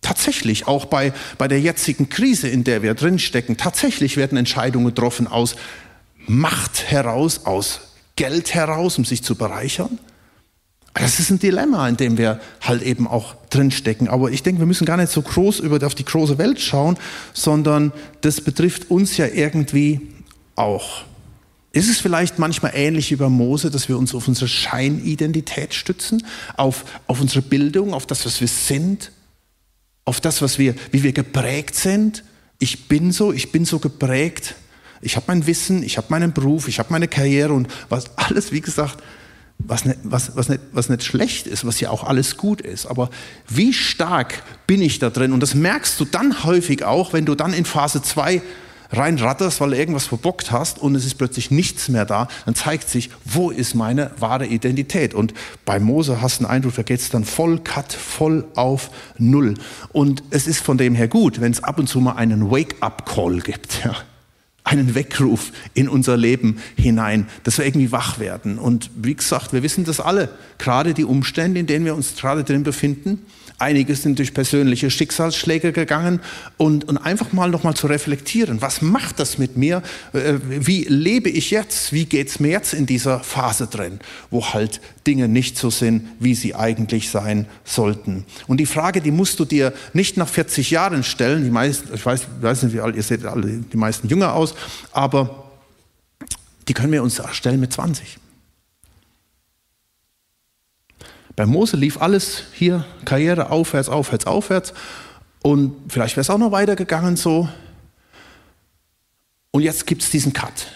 [0.00, 5.28] Tatsächlich, auch bei, bei der jetzigen Krise, in der wir drinstecken, tatsächlich werden Entscheidungen getroffen
[5.28, 5.54] aus
[6.26, 9.98] Macht heraus, aus Geld heraus, um sich zu bereichern?
[10.94, 14.08] Das ist ein Dilemma, in dem wir halt eben auch drinstecken.
[14.08, 16.98] Aber ich denke, wir müssen gar nicht so groß über auf die große Welt schauen,
[17.32, 20.00] sondern das betrifft uns ja irgendwie
[20.54, 21.04] auch.
[21.72, 26.26] Ist es vielleicht manchmal ähnlich wie bei Mose, dass wir uns auf unsere Scheinidentität stützen,
[26.58, 29.10] auf, auf unsere Bildung, auf das, was wir sind,
[30.04, 32.24] auf das, was wir, wie wir geprägt sind?
[32.58, 34.54] Ich bin so, ich bin so geprägt
[35.02, 38.52] ich habe mein Wissen, ich habe meinen Beruf, ich habe meine Karriere und was alles,
[38.52, 39.02] wie gesagt,
[39.58, 42.86] was nicht, was, was, nicht, was nicht schlecht ist, was ja auch alles gut ist.
[42.86, 43.10] Aber
[43.48, 45.32] wie stark bin ich da drin?
[45.32, 48.42] Und das merkst du dann häufig auch, wenn du dann in Phase 2
[48.90, 52.88] reinratterst, weil du irgendwas verbockt hast und es ist plötzlich nichts mehr da, dann zeigt
[52.90, 55.14] sich, wo ist meine wahre Identität.
[55.14, 55.32] Und
[55.64, 59.54] bei Mose hast du einen Eindruck, da geht es dann voll cut, voll auf Null.
[59.92, 63.40] Und es ist von dem her gut, wenn es ab und zu mal einen Wake-up-Call
[63.40, 63.80] gibt.
[63.84, 63.96] Ja
[64.64, 68.58] einen Weckruf in unser Leben hinein, dass wir irgendwie wach werden.
[68.58, 72.44] Und wie gesagt, wir wissen das alle, gerade die Umstände, in denen wir uns gerade
[72.44, 73.26] drin befinden,
[73.58, 76.20] Einige sind durch persönliche Schicksalsschläge gegangen
[76.56, 79.82] und, und einfach mal nochmal zu reflektieren, was macht das mit mir?
[80.12, 81.92] Äh, wie lebe ich jetzt?
[81.92, 86.08] Wie geht es mir jetzt in dieser Phase drin, wo halt Dinge nicht so sind,
[86.18, 88.24] wie sie eigentlich sein sollten?
[88.46, 91.44] Und die Frage, die musst du dir nicht nach 40 Jahren stellen.
[91.44, 94.54] Die meisten, ich weiß, weiß nicht, wie alt, ihr seht alle die meisten jünger aus,
[94.92, 95.50] aber
[96.68, 98.18] die können wir uns stellen mit 20.
[101.36, 104.74] Bei Mose lief alles hier, Karriere aufwärts, aufwärts, aufwärts.
[105.42, 107.48] Und vielleicht wäre es auch noch weitergegangen so.
[109.50, 110.66] Und jetzt gibt es diesen Cut.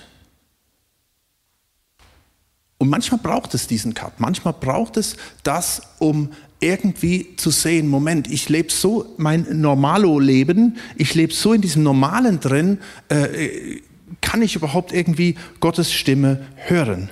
[2.78, 4.20] Und manchmal braucht es diesen Cut.
[4.20, 11.14] Manchmal braucht es das, um irgendwie zu sehen, Moment, ich lebe so mein Normalo-Leben, ich
[11.14, 13.80] lebe so in diesem Normalen drin, äh,
[14.20, 17.10] kann ich überhaupt irgendwie Gottes Stimme hören?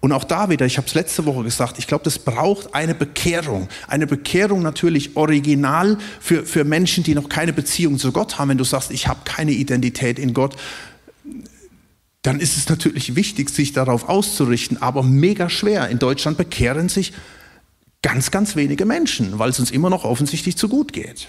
[0.00, 2.94] Und auch da wieder, ich habe es letzte Woche gesagt, ich glaube, das braucht eine
[2.94, 3.68] Bekehrung.
[3.86, 8.48] Eine Bekehrung natürlich original für, für Menschen, die noch keine Beziehung zu Gott haben.
[8.48, 10.56] Wenn du sagst, ich habe keine Identität in Gott,
[12.22, 15.88] dann ist es natürlich wichtig, sich darauf auszurichten, aber mega schwer.
[15.88, 17.12] In Deutschland bekehren sich
[18.02, 21.28] ganz, ganz wenige Menschen, weil es uns immer noch offensichtlich zu gut geht.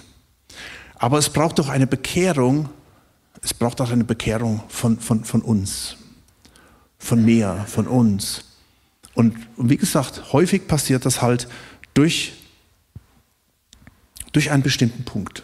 [0.95, 2.69] Aber es braucht doch eine Bekehrung,
[3.41, 5.97] es braucht auch eine Bekehrung von, von, von uns,
[6.99, 8.50] von mir, von uns.
[9.13, 11.47] Und, und wie gesagt, häufig passiert das halt
[11.93, 12.33] durch,
[14.31, 15.43] durch einen bestimmten Punkt.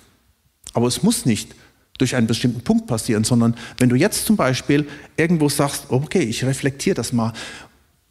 [0.74, 1.56] Aber es muss nicht
[1.98, 6.46] durch einen bestimmten Punkt passieren, sondern wenn du jetzt zum Beispiel irgendwo sagst, okay, ich
[6.46, 7.34] reflektiere das mal,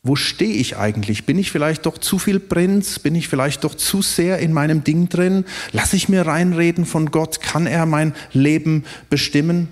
[0.03, 1.27] wo stehe ich eigentlich?
[1.27, 3.01] Bin ich vielleicht doch zu viel Prinz?
[3.01, 5.45] Bin ich vielleicht doch zu sehr in meinem Ding drin?
[5.73, 7.41] Lass ich mir reinreden von Gott?
[7.41, 9.69] Kann er mein Leben bestimmen?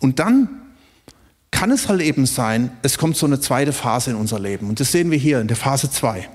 [0.00, 0.48] Und dann
[1.56, 4.68] kann es halt eben sein, es kommt so eine zweite Phase in unser Leben.
[4.68, 6.28] Und das sehen wir hier in der Phase 2.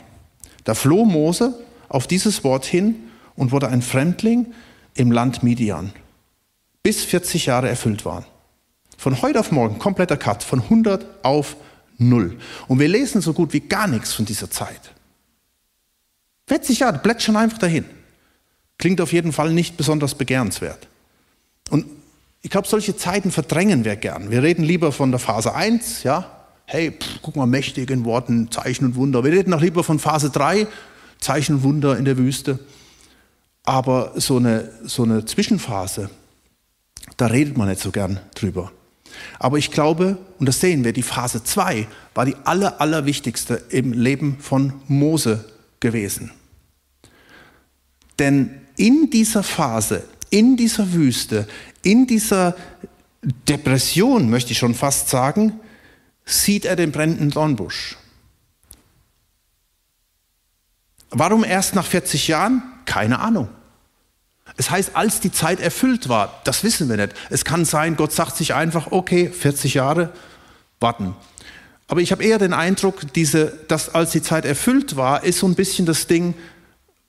[0.64, 1.54] Da floh Mose
[1.90, 2.96] auf dieses Wort hin
[3.36, 4.52] und wurde ein Fremdling
[4.96, 5.94] im Land Midian
[6.82, 8.26] bis 40 Jahre erfüllt waren.
[8.98, 11.56] Von heute auf morgen kompletter Cut, von 100 auf
[12.00, 12.40] 0.
[12.68, 14.92] Und wir lesen so gut wie gar nichts von dieser Zeit.
[16.48, 17.86] 40 Jahre plätschern einfach dahin.
[18.80, 20.88] Klingt auf jeden Fall nicht besonders begehrenswert.
[21.70, 21.86] Und
[22.42, 24.32] ich glaube, solche Zeiten verdrängen wir gern.
[24.32, 26.26] Wir reden lieber von der Phase 1, ja,
[26.66, 29.24] hey, pff, guck mal, mächtig in Worten, Zeichen und Wunder.
[29.24, 30.68] Wir reden auch lieber von Phase 3,
[31.20, 32.60] Zeichen und Wunder in der Wüste.
[33.64, 36.10] Aber so eine, so eine Zwischenphase,
[37.18, 38.72] da redet man nicht so gern drüber.
[39.38, 43.94] Aber ich glaube, und das sehen wir, die Phase 2 war die aller, allerwichtigste im
[43.94, 45.46] Leben von Mose
[45.80, 46.32] gewesen.
[48.18, 51.48] Denn in dieser Phase, in dieser Wüste,
[51.84, 52.56] in dieser
[53.48, 55.60] Depression, möchte ich schon fast sagen,
[56.26, 57.98] sieht er den brennenden Dornbusch.
[61.10, 62.64] Warum erst nach 40 Jahren?
[62.86, 63.50] Keine Ahnung.
[64.58, 67.14] Es heißt, als die Zeit erfüllt war, das wissen wir nicht.
[67.30, 70.12] Es kann sein, Gott sagt sich einfach, okay, 40 Jahre,
[70.80, 71.16] warten.
[71.88, 75.48] Aber ich habe eher den Eindruck, diese, dass als die Zeit erfüllt war, ist so
[75.48, 76.34] ein bisschen das Ding,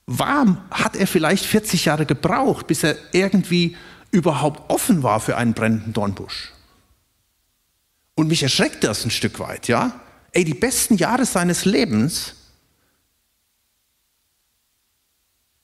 [0.07, 3.77] warum hat er vielleicht 40 Jahre gebraucht, bis er irgendwie
[4.13, 6.53] überhaupt offen war für einen brennenden Dornbusch?
[8.15, 10.01] Und mich erschreckt das ein Stück weit, ja?
[10.31, 12.37] Ey, die besten Jahre seines Lebens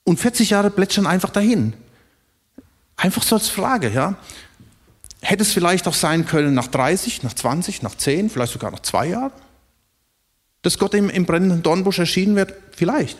[0.09, 1.73] Und 40 Jahre plätschern einfach dahin.
[2.95, 4.15] Einfach so als Frage, ja.
[5.21, 8.79] Hätte es vielleicht auch sein können nach 30, nach 20, nach 10, vielleicht sogar nach
[8.79, 9.31] zwei Jahren?
[10.63, 12.55] Dass Gott im, im brennenden Dornbusch erschienen wird?
[12.75, 13.19] Vielleicht.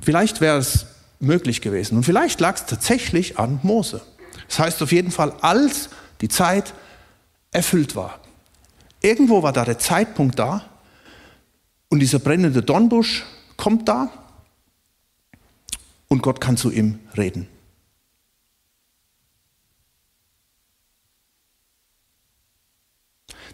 [0.00, 0.86] Vielleicht wäre es
[1.18, 1.96] möglich gewesen.
[1.96, 4.02] Und vielleicht lag es tatsächlich an Mose.
[4.48, 5.88] Das heißt auf jeden Fall, als
[6.20, 6.74] die Zeit
[7.52, 8.20] erfüllt war.
[9.00, 10.64] Irgendwo war da der Zeitpunkt da
[11.88, 13.24] und dieser brennende Dornbusch
[13.56, 14.10] kommt da
[16.08, 17.48] und Gott kann zu ihm reden.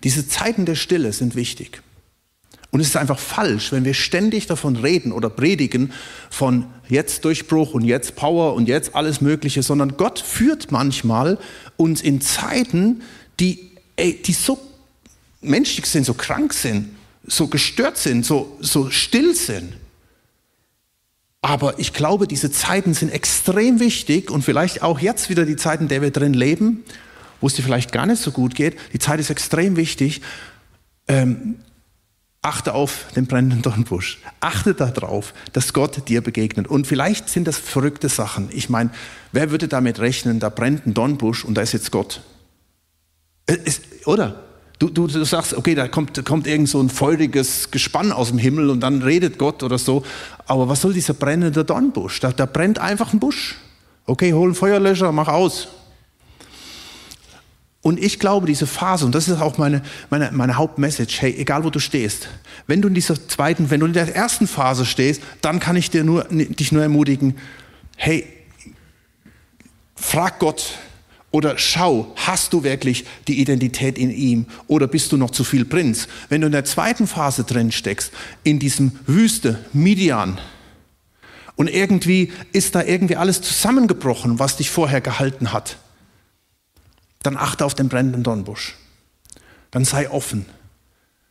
[0.04, 1.82] Diese Zeiten der Stille sind wichtig.
[2.72, 5.92] Und es ist einfach falsch, wenn wir ständig davon reden oder predigen
[6.30, 11.38] von jetzt Durchbruch und jetzt Power und jetzt alles Mögliche, sondern Gott führt manchmal
[11.76, 13.02] uns in Zeiten,
[13.38, 14.58] die, ey, die so
[15.42, 16.88] menschlich sind, so krank sind,
[17.26, 19.74] so gestört sind, so, so still sind.
[21.42, 25.84] Aber ich glaube, diese Zeiten sind extrem wichtig und vielleicht auch jetzt wieder die Zeiten,
[25.84, 26.84] in der wir drin leben,
[27.42, 28.76] wo es dir vielleicht gar nicht so gut geht.
[28.94, 30.22] Die Zeit ist extrem wichtig.
[31.06, 31.56] Ähm,
[32.42, 34.18] achte auf den brennenden Dornbusch.
[34.40, 36.66] Achte darauf, dass Gott dir begegnet.
[36.66, 38.48] Und vielleicht sind das verrückte Sachen.
[38.52, 38.90] Ich meine,
[39.30, 42.20] wer würde damit rechnen, da brennt ein Dornbusch und da ist jetzt Gott?
[43.46, 44.42] Es, oder?
[44.80, 48.38] Du, du, du sagst, okay, da kommt, kommt irgend so ein feuriges Gespann aus dem
[48.38, 50.02] Himmel und dann redet Gott oder so.
[50.46, 52.18] Aber was soll dieser brennende Dornbusch?
[52.18, 53.56] Da, da brennt einfach ein Busch.
[54.06, 55.68] Okay, hol einen Feuerlöscher, mach aus.
[57.82, 61.64] Und ich glaube, diese Phase, und das ist auch meine, meine, meine Hauptmessage, hey, egal
[61.64, 62.28] wo du stehst,
[62.68, 65.90] wenn du in dieser zweiten, wenn du in der ersten Phase stehst, dann kann ich
[65.90, 67.36] dir nur, dich nur ermutigen,
[67.96, 68.24] hey,
[69.96, 70.78] frag Gott,
[71.32, 75.64] oder schau, hast du wirklich die Identität in ihm oder bist du noch zu viel
[75.64, 76.06] Prinz?
[76.28, 78.12] Wenn du in der zweiten Phase drin steckst,
[78.44, 80.38] in diesem Wüste, Midian,
[81.56, 85.78] und irgendwie ist da irgendwie alles zusammengebrochen, was dich vorher gehalten hat,
[87.22, 88.76] dann achte auf den brennenden Dornbusch.
[89.70, 90.46] Dann sei offen.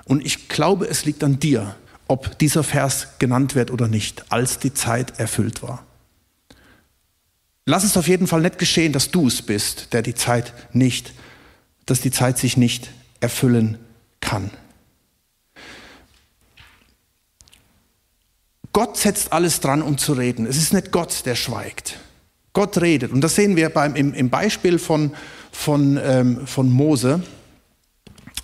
[0.05, 1.75] Und ich glaube, es liegt an dir,
[2.07, 5.85] ob dieser Vers genannt wird oder nicht, als die Zeit erfüllt war.
[7.65, 11.13] Lass es auf jeden Fall nicht geschehen, dass du es bist, der die Zeit nicht,
[11.85, 13.77] dass die Zeit sich nicht erfüllen
[14.19, 14.51] kann.
[18.73, 20.45] Gott setzt alles dran, um zu reden.
[20.45, 21.99] Es ist nicht Gott, der schweigt.
[22.53, 23.11] Gott redet.
[23.11, 25.13] Und das sehen wir beim, im, im Beispiel von,
[25.51, 27.23] von, ähm, von Mose.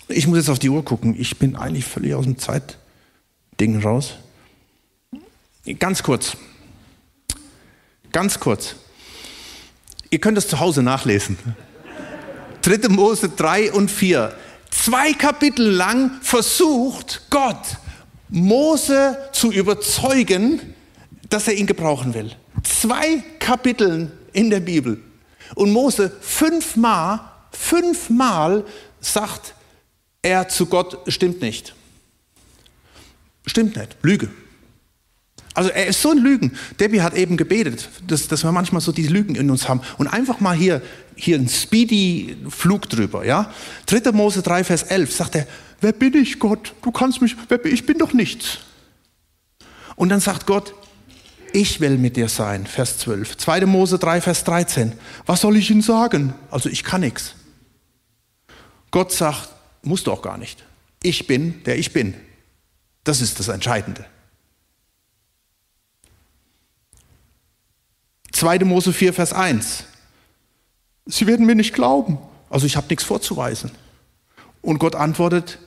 [0.08, 1.14] Ich muss jetzt auf die Uhr gucken.
[1.18, 4.14] Ich bin eigentlich völlig aus dem Zeitding raus.
[5.78, 6.36] Ganz kurz.
[8.12, 8.76] Ganz kurz.
[10.10, 11.36] Ihr könnt das zu Hause nachlesen.
[12.62, 12.88] 3.
[12.88, 14.32] Mose 3 und 4.
[14.70, 17.78] Zwei Kapitel lang versucht Gott,
[18.28, 20.74] Mose zu überzeugen,
[21.28, 22.32] dass er ihn gebrauchen will.
[22.62, 25.00] Zwei Kapiteln in der Bibel.
[25.54, 27.20] Und Mose fünfmal,
[27.52, 28.64] fünfmal
[29.00, 29.54] sagt
[30.22, 31.74] er zu Gott, stimmt nicht.
[33.46, 34.28] Stimmt nicht, Lüge.
[35.54, 36.56] Also er ist so ein Lügen.
[36.78, 39.80] Debbie hat eben gebetet, dass, dass wir manchmal so diese Lügen in uns haben.
[39.96, 40.82] Und einfach mal hier,
[41.16, 43.24] hier einen speedy Flug drüber.
[43.24, 43.52] Ja?
[43.86, 44.12] 3.
[44.12, 45.48] Mose 3, Vers 11 sagt er,
[45.80, 46.74] wer bin ich Gott?
[46.80, 47.34] Du kannst mich,
[47.64, 48.58] ich bin doch nichts.
[49.96, 50.74] Und dann sagt Gott,
[51.52, 53.36] ich will mit dir sein, Vers 12.
[53.36, 53.66] 2.
[53.66, 54.92] Mose 3, Vers 13.
[55.26, 56.34] Was soll ich Ihnen sagen?
[56.50, 57.34] Also ich kann nichts.
[58.90, 59.48] Gott sagt,
[59.82, 60.64] musst du auch gar nicht.
[61.02, 62.14] Ich bin, der ich bin.
[63.04, 64.04] Das ist das Entscheidende.
[68.32, 68.60] 2.
[68.60, 69.84] Mose 4, Vers 1.
[71.06, 72.18] Sie werden mir nicht glauben.
[72.50, 73.70] Also ich habe nichts vorzuweisen.
[74.62, 75.58] Und Gott antwortet,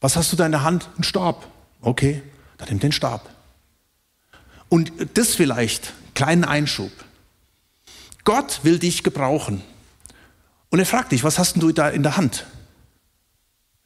[0.00, 0.88] was hast du da in der Hand?
[0.98, 1.46] Ein Stab.
[1.80, 2.22] Okay,
[2.58, 3.28] dann nimm den Stab.
[4.72, 6.92] Und das vielleicht, kleinen Einschub.
[8.24, 9.60] Gott will dich gebrauchen.
[10.70, 12.46] Und er fragt dich, was hast du da in der Hand?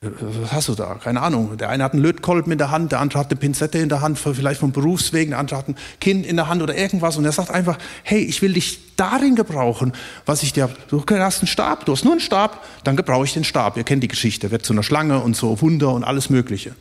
[0.01, 0.94] Was hast du da?
[0.94, 1.57] Keine Ahnung.
[1.57, 4.01] Der eine hat einen Lötkolben in der Hand, der andere hat eine Pinzette in der
[4.01, 7.16] Hand, vielleicht vom Berufswegen, der andere hat ein Kind in der Hand oder irgendwas.
[7.16, 9.92] Und er sagt einfach, hey, ich will dich darin gebrauchen,
[10.25, 10.77] was ich dir habe.
[10.87, 13.77] Du hast einen Stab, du hast nur einen Stab, dann gebrauche ich den Stab.
[13.77, 16.77] Ihr kennt die Geschichte, wird zu einer Schlange und so Wunder und alles Mögliche.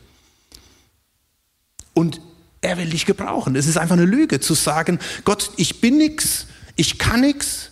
[1.92, 2.20] Und
[2.60, 3.56] er will dich gebrauchen.
[3.56, 7.70] Es ist einfach eine Lüge zu sagen, Gott, ich bin nichts, ich kann nichts,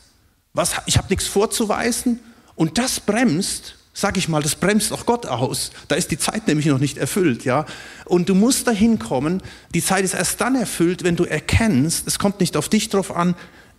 [0.87, 2.21] ich habe nichts vorzuweisen.
[2.55, 5.73] Und das bremst, sag ich mal, das bremst auch Gott aus.
[5.89, 7.67] Da ist die Zeit nämlich noch nicht erfüllt, ja.
[8.05, 9.43] Und du musst dahin kommen.
[9.75, 13.15] Die Zeit ist erst dann erfüllt, wenn du erkennst, es kommt nicht auf dich drauf
[13.15, 13.35] an.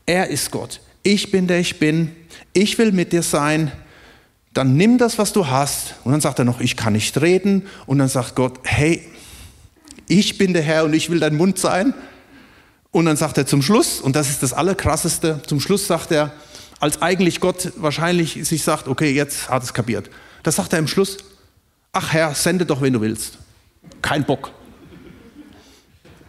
[0.05, 0.81] Er ist Gott.
[1.03, 2.15] Ich bin der ich bin.
[2.53, 3.71] Ich will mit dir sein.
[4.53, 5.95] Dann nimm das, was du hast.
[6.03, 7.67] Und dann sagt er noch, ich kann nicht reden.
[7.85, 9.05] Und dann sagt Gott, hey,
[10.07, 11.93] ich bin der Herr und ich will dein Mund sein.
[12.91, 16.31] Und dann sagt er zum Schluss, und das ist das Allerkrasseste, zum Schluss sagt er,
[16.79, 20.09] als eigentlich Gott wahrscheinlich sich sagt, okay, jetzt hat es kapiert.
[20.43, 21.17] Da sagt er im Schluss,
[21.91, 23.37] ach Herr, sende doch, wenn du willst.
[24.01, 24.51] Kein Bock.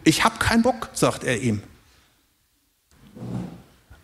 [0.03, 1.61] Ich habe keinen Bock, sagt er ihm.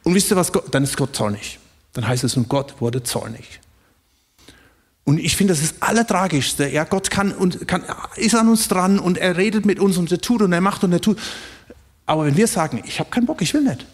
[0.04, 1.60] Und wisst ihr was, Gott, dann ist Gott zornig.
[1.94, 3.62] Dann heißt es, und Gott wurde zornig.
[5.06, 6.70] Und ich finde, das ist das Allertragischste.
[6.70, 7.84] Ja, Gott kann und kann,
[8.16, 10.84] ist an uns dran und er redet mit uns und er tut und er macht
[10.84, 11.20] und er tut.
[12.06, 13.86] Aber wenn wir sagen, ich habe keinen Bock, ich will nicht,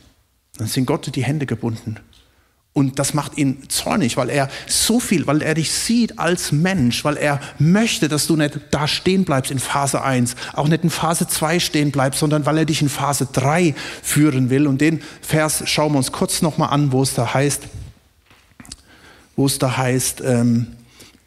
[0.57, 1.99] dann sind Gott die Hände gebunden.
[2.71, 7.03] Und das macht ihn zornig, weil er so viel, weil er dich sieht als Mensch,
[7.03, 10.91] weil er möchte, dass du nicht da stehen bleibst in Phase 1, auch nicht in
[10.91, 14.67] Phase 2 stehen bleibst, sondern weil er dich in Phase 3 führen will.
[14.67, 17.63] Und den Vers schauen wir uns kurz nochmal an, wo es da heißt,
[19.35, 20.67] wo es da heißt, ähm,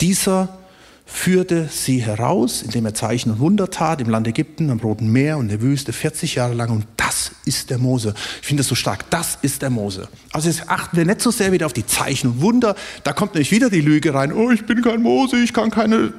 [0.03, 0.59] dieser
[1.05, 5.39] führte sie heraus, indem er Zeichen und Wunder tat im Land Ägypten, am Roten Meer
[5.39, 6.71] und der Wüste 40 Jahre lang.
[6.71, 8.15] Und das ist der Mose.
[8.41, 9.09] Ich finde das so stark.
[9.11, 10.09] Das ist der Mose.
[10.33, 12.75] Also jetzt achten wir nicht so sehr wieder auf die Zeichen und Wunder.
[13.05, 14.33] Da kommt nämlich wieder die Lüge rein.
[14.33, 16.13] Oh, ich bin kein Mose, ich kann keine,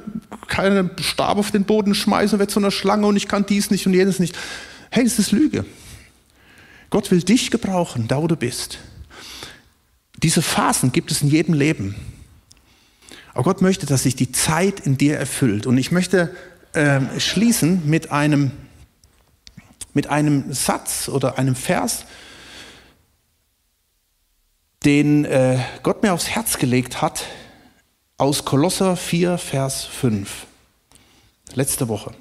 [0.48, 3.86] keine Stab auf den Boden schmeißen, wird zu einer Schlange und ich kann dies nicht
[3.88, 4.38] und jenes nicht.
[4.91, 5.65] Hey, das ist Lüge.
[6.89, 8.78] Gott will dich gebrauchen, da wo du bist.
[10.22, 11.96] Diese Phasen gibt es in jedem Leben.
[13.34, 15.65] Aber Gott möchte, dass sich die Zeit in dir erfüllt.
[15.65, 16.36] Und ich möchte
[16.74, 18.52] äh, schließen mit einem,
[19.93, 22.06] mit einem Satz oder einem Vers,
[24.86, 27.26] den äh, Gott mir aufs Herz gelegt hat,
[28.17, 30.46] aus Kolosser 4, Vers 5.
[31.56, 32.12] Letzte Woche.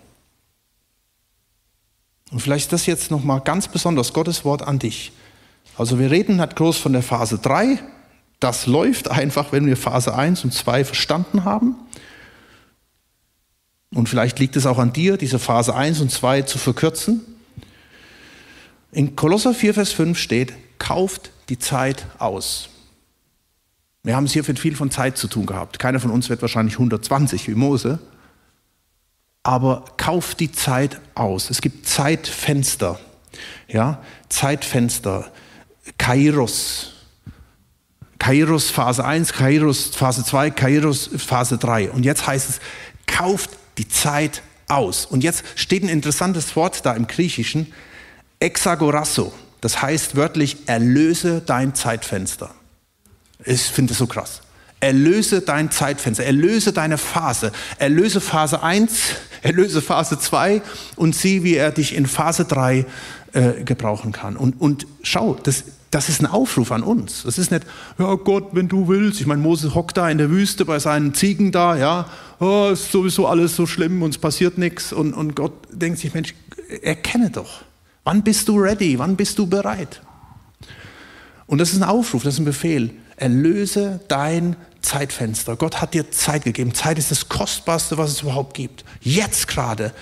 [2.30, 5.12] Und vielleicht ist das jetzt nochmal ganz besonders Gottes Wort an dich.
[5.76, 7.78] Also wir reden hat groß von der Phase 3,
[8.42, 11.76] das läuft einfach, wenn wir Phase 1 und 2 verstanden haben.
[13.94, 17.20] Und vielleicht liegt es auch an dir, diese Phase 1 und 2 zu verkürzen.
[18.90, 22.68] In Kolosser 4, Vers 5 steht, kauft die Zeit aus.
[24.02, 25.78] Wir haben es hier viel von Zeit zu tun gehabt.
[25.78, 28.00] Keiner von uns wird wahrscheinlich 120 wie Mose.
[29.44, 31.50] Aber kauft die Zeit aus.
[31.50, 32.98] Es gibt Zeitfenster.
[33.68, 35.30] Ja, Zeitfenster.
[35.98, 36.92] Kairos.
[38.22, 41.90] Kairos Phase 1, Kairos Phase 2, Kairos Phase 3.
[41.90, 42.60] Und jetzt heißt es,
[43.08, 45.06] kauft die Zeit aus.
[45.06, 47.72] Und jetzt steht ein interessantes Wort da im Griechischen,
[48.38, 49.32] Exagorasso.
[49.60, 52.54] Das heißt wörtlich, erlöse dein Zeitfenster.
[53.44, 54.42] Ich finde es so krass.
[54.78, 59.00] Erlöse dein Zeitfenster, erlöse deine Phase, erlöse Phase 1,
[59.42, 60.62] erlöse Phase 2
[60.94, 62.86] und sieh, wie er dich in Phase 3
[63.32, 64.36] äh, gebrauchen kann.
[64.36, 67.22] Und, und schau, das, das ist ein Aufruf an uns.
[67.24, 67.64] Das ist nicht,
[67.98, 69.20] ja Gott, wenn du willst.
[69.20, 72.08] Ich meine, Mose hockt da in der Wüste bei seinen Ziegen da, ja,
[72.40, 74.94] oh, ist sowieso alles so schlimm und es passiert nichts.
[74.94, 76.34] Und, und Gott denkt sich, Mensch,
[76.80, 77.60] erkenne doch.
[78.04, 78.98] Wann bist du ready?
[78.98, 80.00] Wann bist du bereit?
[81.46, 82.94] Und das ist ein Aufruf, das ist ein Befehl.
[83.16, 85.56] Erlöse dein Zeitfenster.
[85.56, 86.74] Gott hat dir Zeit gegeben.
[86.74, 88.86] Zeit ist das Kostbarste, was es überhaupt gibt.
[89.02, 89.92] Jetzt gerade.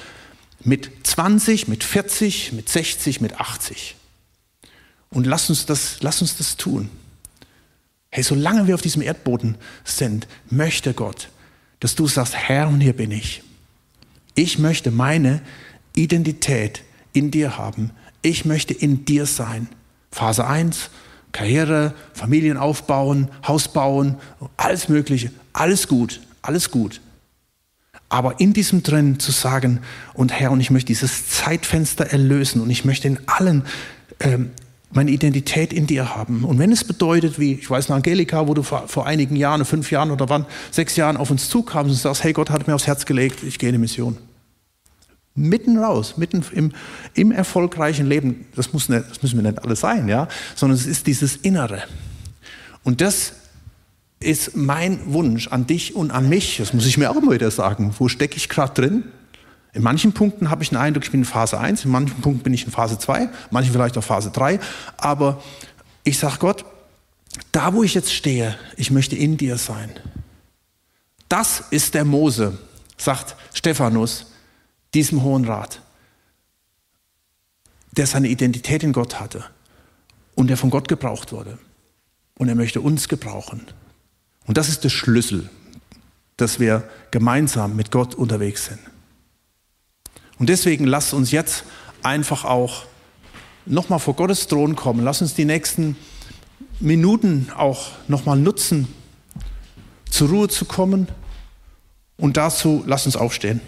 [0.62, 3.96] Mit 20, mit 40, mit 60, mit 80.
[5.10, 6.88] Und lass uns das, lass uns das tun.
[8.10, 11.28] Hey, solange wir auf diesem Erdboden sind, möchte Gott,
[11.80, 13.42] dass du sagst, Herr, und hier bin ich.
[14.34, 15.42] Ich möchte meine
[15.94, 16.82] Identität
[17.12, 17.90] in dir haben.
[18.22, 19.68] Ich möchte in dir sein.
[20.12, 20.90] Phase 1,
[21.32, 24.16] Karriere, Familien aufbauen, Haus bauen,
[24.56, 27.00] alles Mögliche, alles gut, alles gut.
[28.08, 29.80] Aber in diesem drin zu sagen,
[30.14, 33.64] und Herr, und ich möchte dieses Zeitfenster erlösen und ich möchte in allen
[34.18, 34.50] ähm,
[34.92, 36.44] meine Identität in dir haben.
[36.44, 39.64] Und wenn es bedeutet, wie, ich weiß noch, Angelika, wo du vor, vor einigen Jahren,
[39.64, 42.74] fünf Jahren oder wann, sechs Jahren auf uns zukamst und sagst, hey, Gott hat mir
[42.74, 44.16] aufs Herz gelegt, ich gehe in die Mission.
[45.36, 46.72] Mitten raus, mitten im,
[47.14, 48.46] im erfolgreichen Leben.
[48.56, 50.26] Das, muss nicht, das müssen wir nicht alles sein, ja,
[50.56, 51.84] sondern es ist dieses Innere.
[52.82, 53.34] Und das
[54.18, 56.56] ist mein Wunsch an dich und an mich.
[56.58, 57.94] Das muss ich mir auch immer wieder sagen.
[57.98, 59.04] Wo stecke ich gerade drin?
[59.72, 62.42] In manchen Punkten habe ich den Eindruck, ich bin in Phase 1, in manchen Punkten
[62.42, 64.58] bin ich in Phase 2, manchen vielleicht auch Phase 3.
[64.96, 65.42] Aber
[66.02, 66.64] ich sage Gott,
[67.52, 69.90] da wo ich jetzt stehe, ich möchte in dir sein.
[71.28, 72.58] Das ist der Mose,
[72.96, 74.32] sagt Stephanus,
[74.94, 75.80] diesem Hohen Rat,
[77.92, 79.44] der seine Identität in Gott hatte
[80.34, 81.58] und der von Gott gebraucht wurde.
[82.36, 83.66] Und er möchte uns gebrauchen.
[84.46, 85.48] Und das ist der Schlüssel,
[86.36, 88.80] dass wir gemeinsam mit Gott unterwegs sind.
[90.40, 91.64] Und deswegen lasst uns jetzt
[92.02, 92.84] einfach auch
[93.66, 95.04] nochmal vor Gottes Thron kommen.
[95.04, 95.96] Lass uns die nächsten
[96.80, 98.88] Minuten auch nochmal nutzen,
[100.08, 101.08] zur Ruhe zu kommen.
[102.16, 103.60] Und dazu lasst uns aufstehen.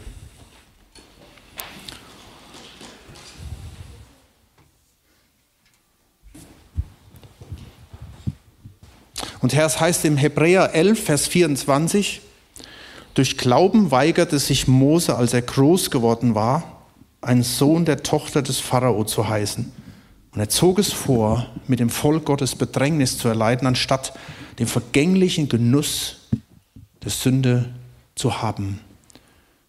[9.40, 12.22] Und Herr, es heißt im Hebräer 11, Vers 24,
[13.14, 16.82] durch Glauben weigerte sich Mose, als er groß geworden war,
[17.20, 19.70] ein Sohn der Tochter des Pharao zu heißen.
[20.32, 24.14] Und er zog es vor, mit dem Volk Gottes Bedrängnis zu erleiden, anstatt
[24.58, 26.28] den vergänglichen Genuss
[27.04, 27.68] der Sünde
[28.14, 28.80] zu haben,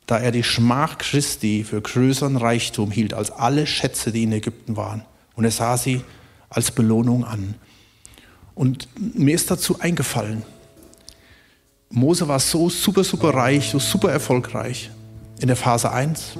[0.05, 4.77] da er die Schmach Christi für größeren Reichtum hielt als alle Schätze, die in Ägypten
[4.77, 5.03] waren.
[5.35, 6.01] Und er sah sie
[6.49, 7.55] als Belohnung an.
[8.55, 10.43] Und mir ist dazu eingefallen,
[11.93, 14.89] Mose war so super, super reich, so super erfolgreich
[15.39, 16.37] in der Phase 1.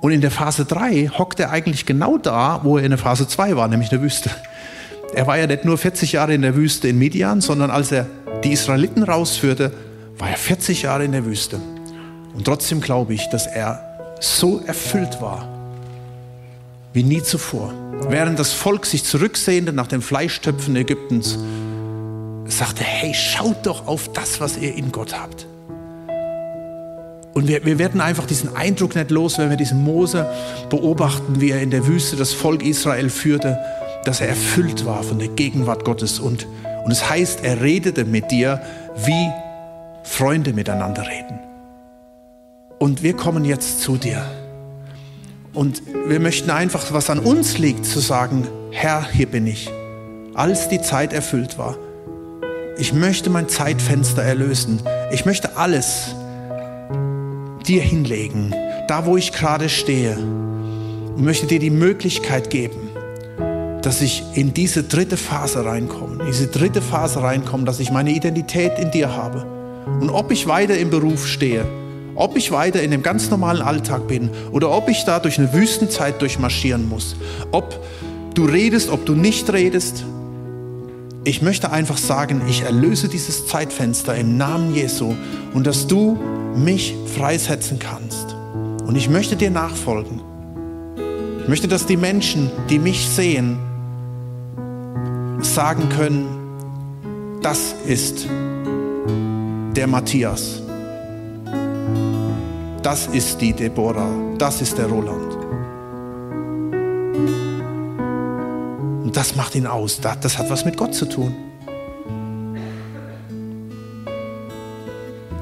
[0.00, 3.26] Und in der Phase 3 hockt er eigentlich genau da, wo er in der Phase
[3.26, 4.30] 2 war, nämlich in der Wüste.
[5.12, 8.06] Er war ja nicht nur 40 Jahre in der Wüste in Midian, sondern als er
[8.44, 9.72] die Israeliten rausführte,
[10.18, 11.60] war er 40 Jahre in der Wüste.
[12.32, 15.48] Und trotzdem glaube ich, dass er so erfüllt war
[16.92, 17.74] wie nie zuvor.
[18.08, 21.38] Während das Volk sich zurücksehnte nach den Fleischtöpfen Ägyptens,
[22.56, 25.46] sagte, hey, schaut doch auf das, was ihr in Gott habt.
[27.34, 30.26] Und wir, wir werden einfach diesen Eindruck nicht los, wenn wir diesen Mose
[30.70, 33.58] beobachten, wie er in der Wüste das Volk Israel führte,
[34.06, 36.18] dass er erfüllt war von der Gegenwart Gottes.
[36.18, 36.46] Und,
[36.84, 38.62] und es heißt, er redete mit dir,
[39.04, 39.30] wie
[40.02, 41.38] Freunde miteinander reden.
[42.78, 44.24] Und wir kommen jetzt zu dir.
[45.52, 49.70] Und wir möchten einfach, was an uns liegt, zu sagen, Herr, hier bin ich.
[50.34, 51.76] Als die Zeit erfüllt war.
[52.78, 54.82] Ich möchte mein Zeitfenster erlösen.
[55.10, 56.14] Ich möchte alles
[57.66, 58.54] dir hinlegen,
[58.86, 60.16] da wo ich gerade stehe.
[60.16, 62.90] Und möchte dir die Möglichkeit geben,
[63.80, 66.26] dass ich in diese dritte Phase reinkomme.
[66.28, 69.46] Diese dritte Phase reinkomme, dass ich meine Identität in dir habe.
[69.98, 71.64] Und ob ich weiter im Beruf stehe,
[72.14, 75.54] ob ich weiter in dem ganz normalen Alltag bin oder ob ich da durch eine
[75.54, 77.16] Wüstenzeit durchmarschieren muss.
[77.52, 77.82] Ob
[78.34, 80.04] du redest, ob du nicht redest.
[81.26, 85.14] Ich möchte einfach sagen, ich erlöse dieses Zeitfenster im Namen Jesu
[85.52, 86.16] und dass du
[86.54, 88.34] mich freisetzen kannst.
[88.86, 90.22] Und ich möchte dir nachfolgen.
[91.42, 93.58] Ich möchte, dass die Menschen, die mich sehen,
[95.40, 96.26] sagen können,
[97.42, 98.26] das ist
[99.76, 100.62] der Matthias
[102.86, 104.08] das ist die Deborah,
[104.38, 105.35] das ist der Roland.
[109.16, 110.00] Das macht ihn aus.
[110.00, 111.34] Das hat was mit Gott zu tun.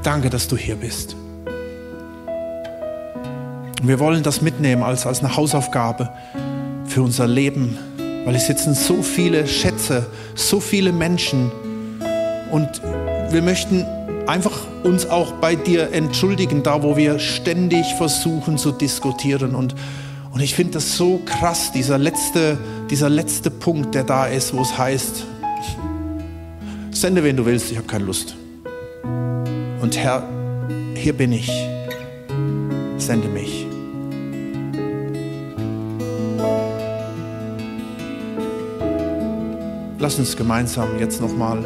[0.04, 1.16] Danke, dass du hier bist.
[3.82, 6.08] wir wollen das mitnehmen als, als eine Hausaufgabe
[6.86, 7.76] für unser Leben,
[8.24, 11.52] weil es sitzen so viele Schätze, so viele Menschen
[12.50, 12.80] und
[13.30, 13.84] wir möchten
[14.26, 19.54] einfach uns auch bei dir entschuldigen, da wo wir ständig versuchen zu diskutieren.
[19.54, 19.74] Und,
[20.34, 22.58] und ich finde das so krass, dieser letzte,
[22.90, 25.24] dieser letzte Punkt, der da ist, wo es heißt,
[26.90, 28.34] sende wen du willst, ich habe keine Lust.
[29.80, 30.28] Und Herr,
[30.96, 31.48] hier bin ich,
[32.96, 33.64] sende mich.
[40.00, 41.64] Lass uns gemeinsam jetzt nochmal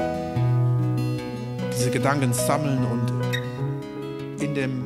[1.75, 4.85] diese Gedanken sammeln und in, dem,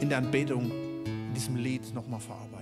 [0.00, 0.70] in der Anbetung,
[1.04, 2.57] in diesem Lied nochmal verarbeiten.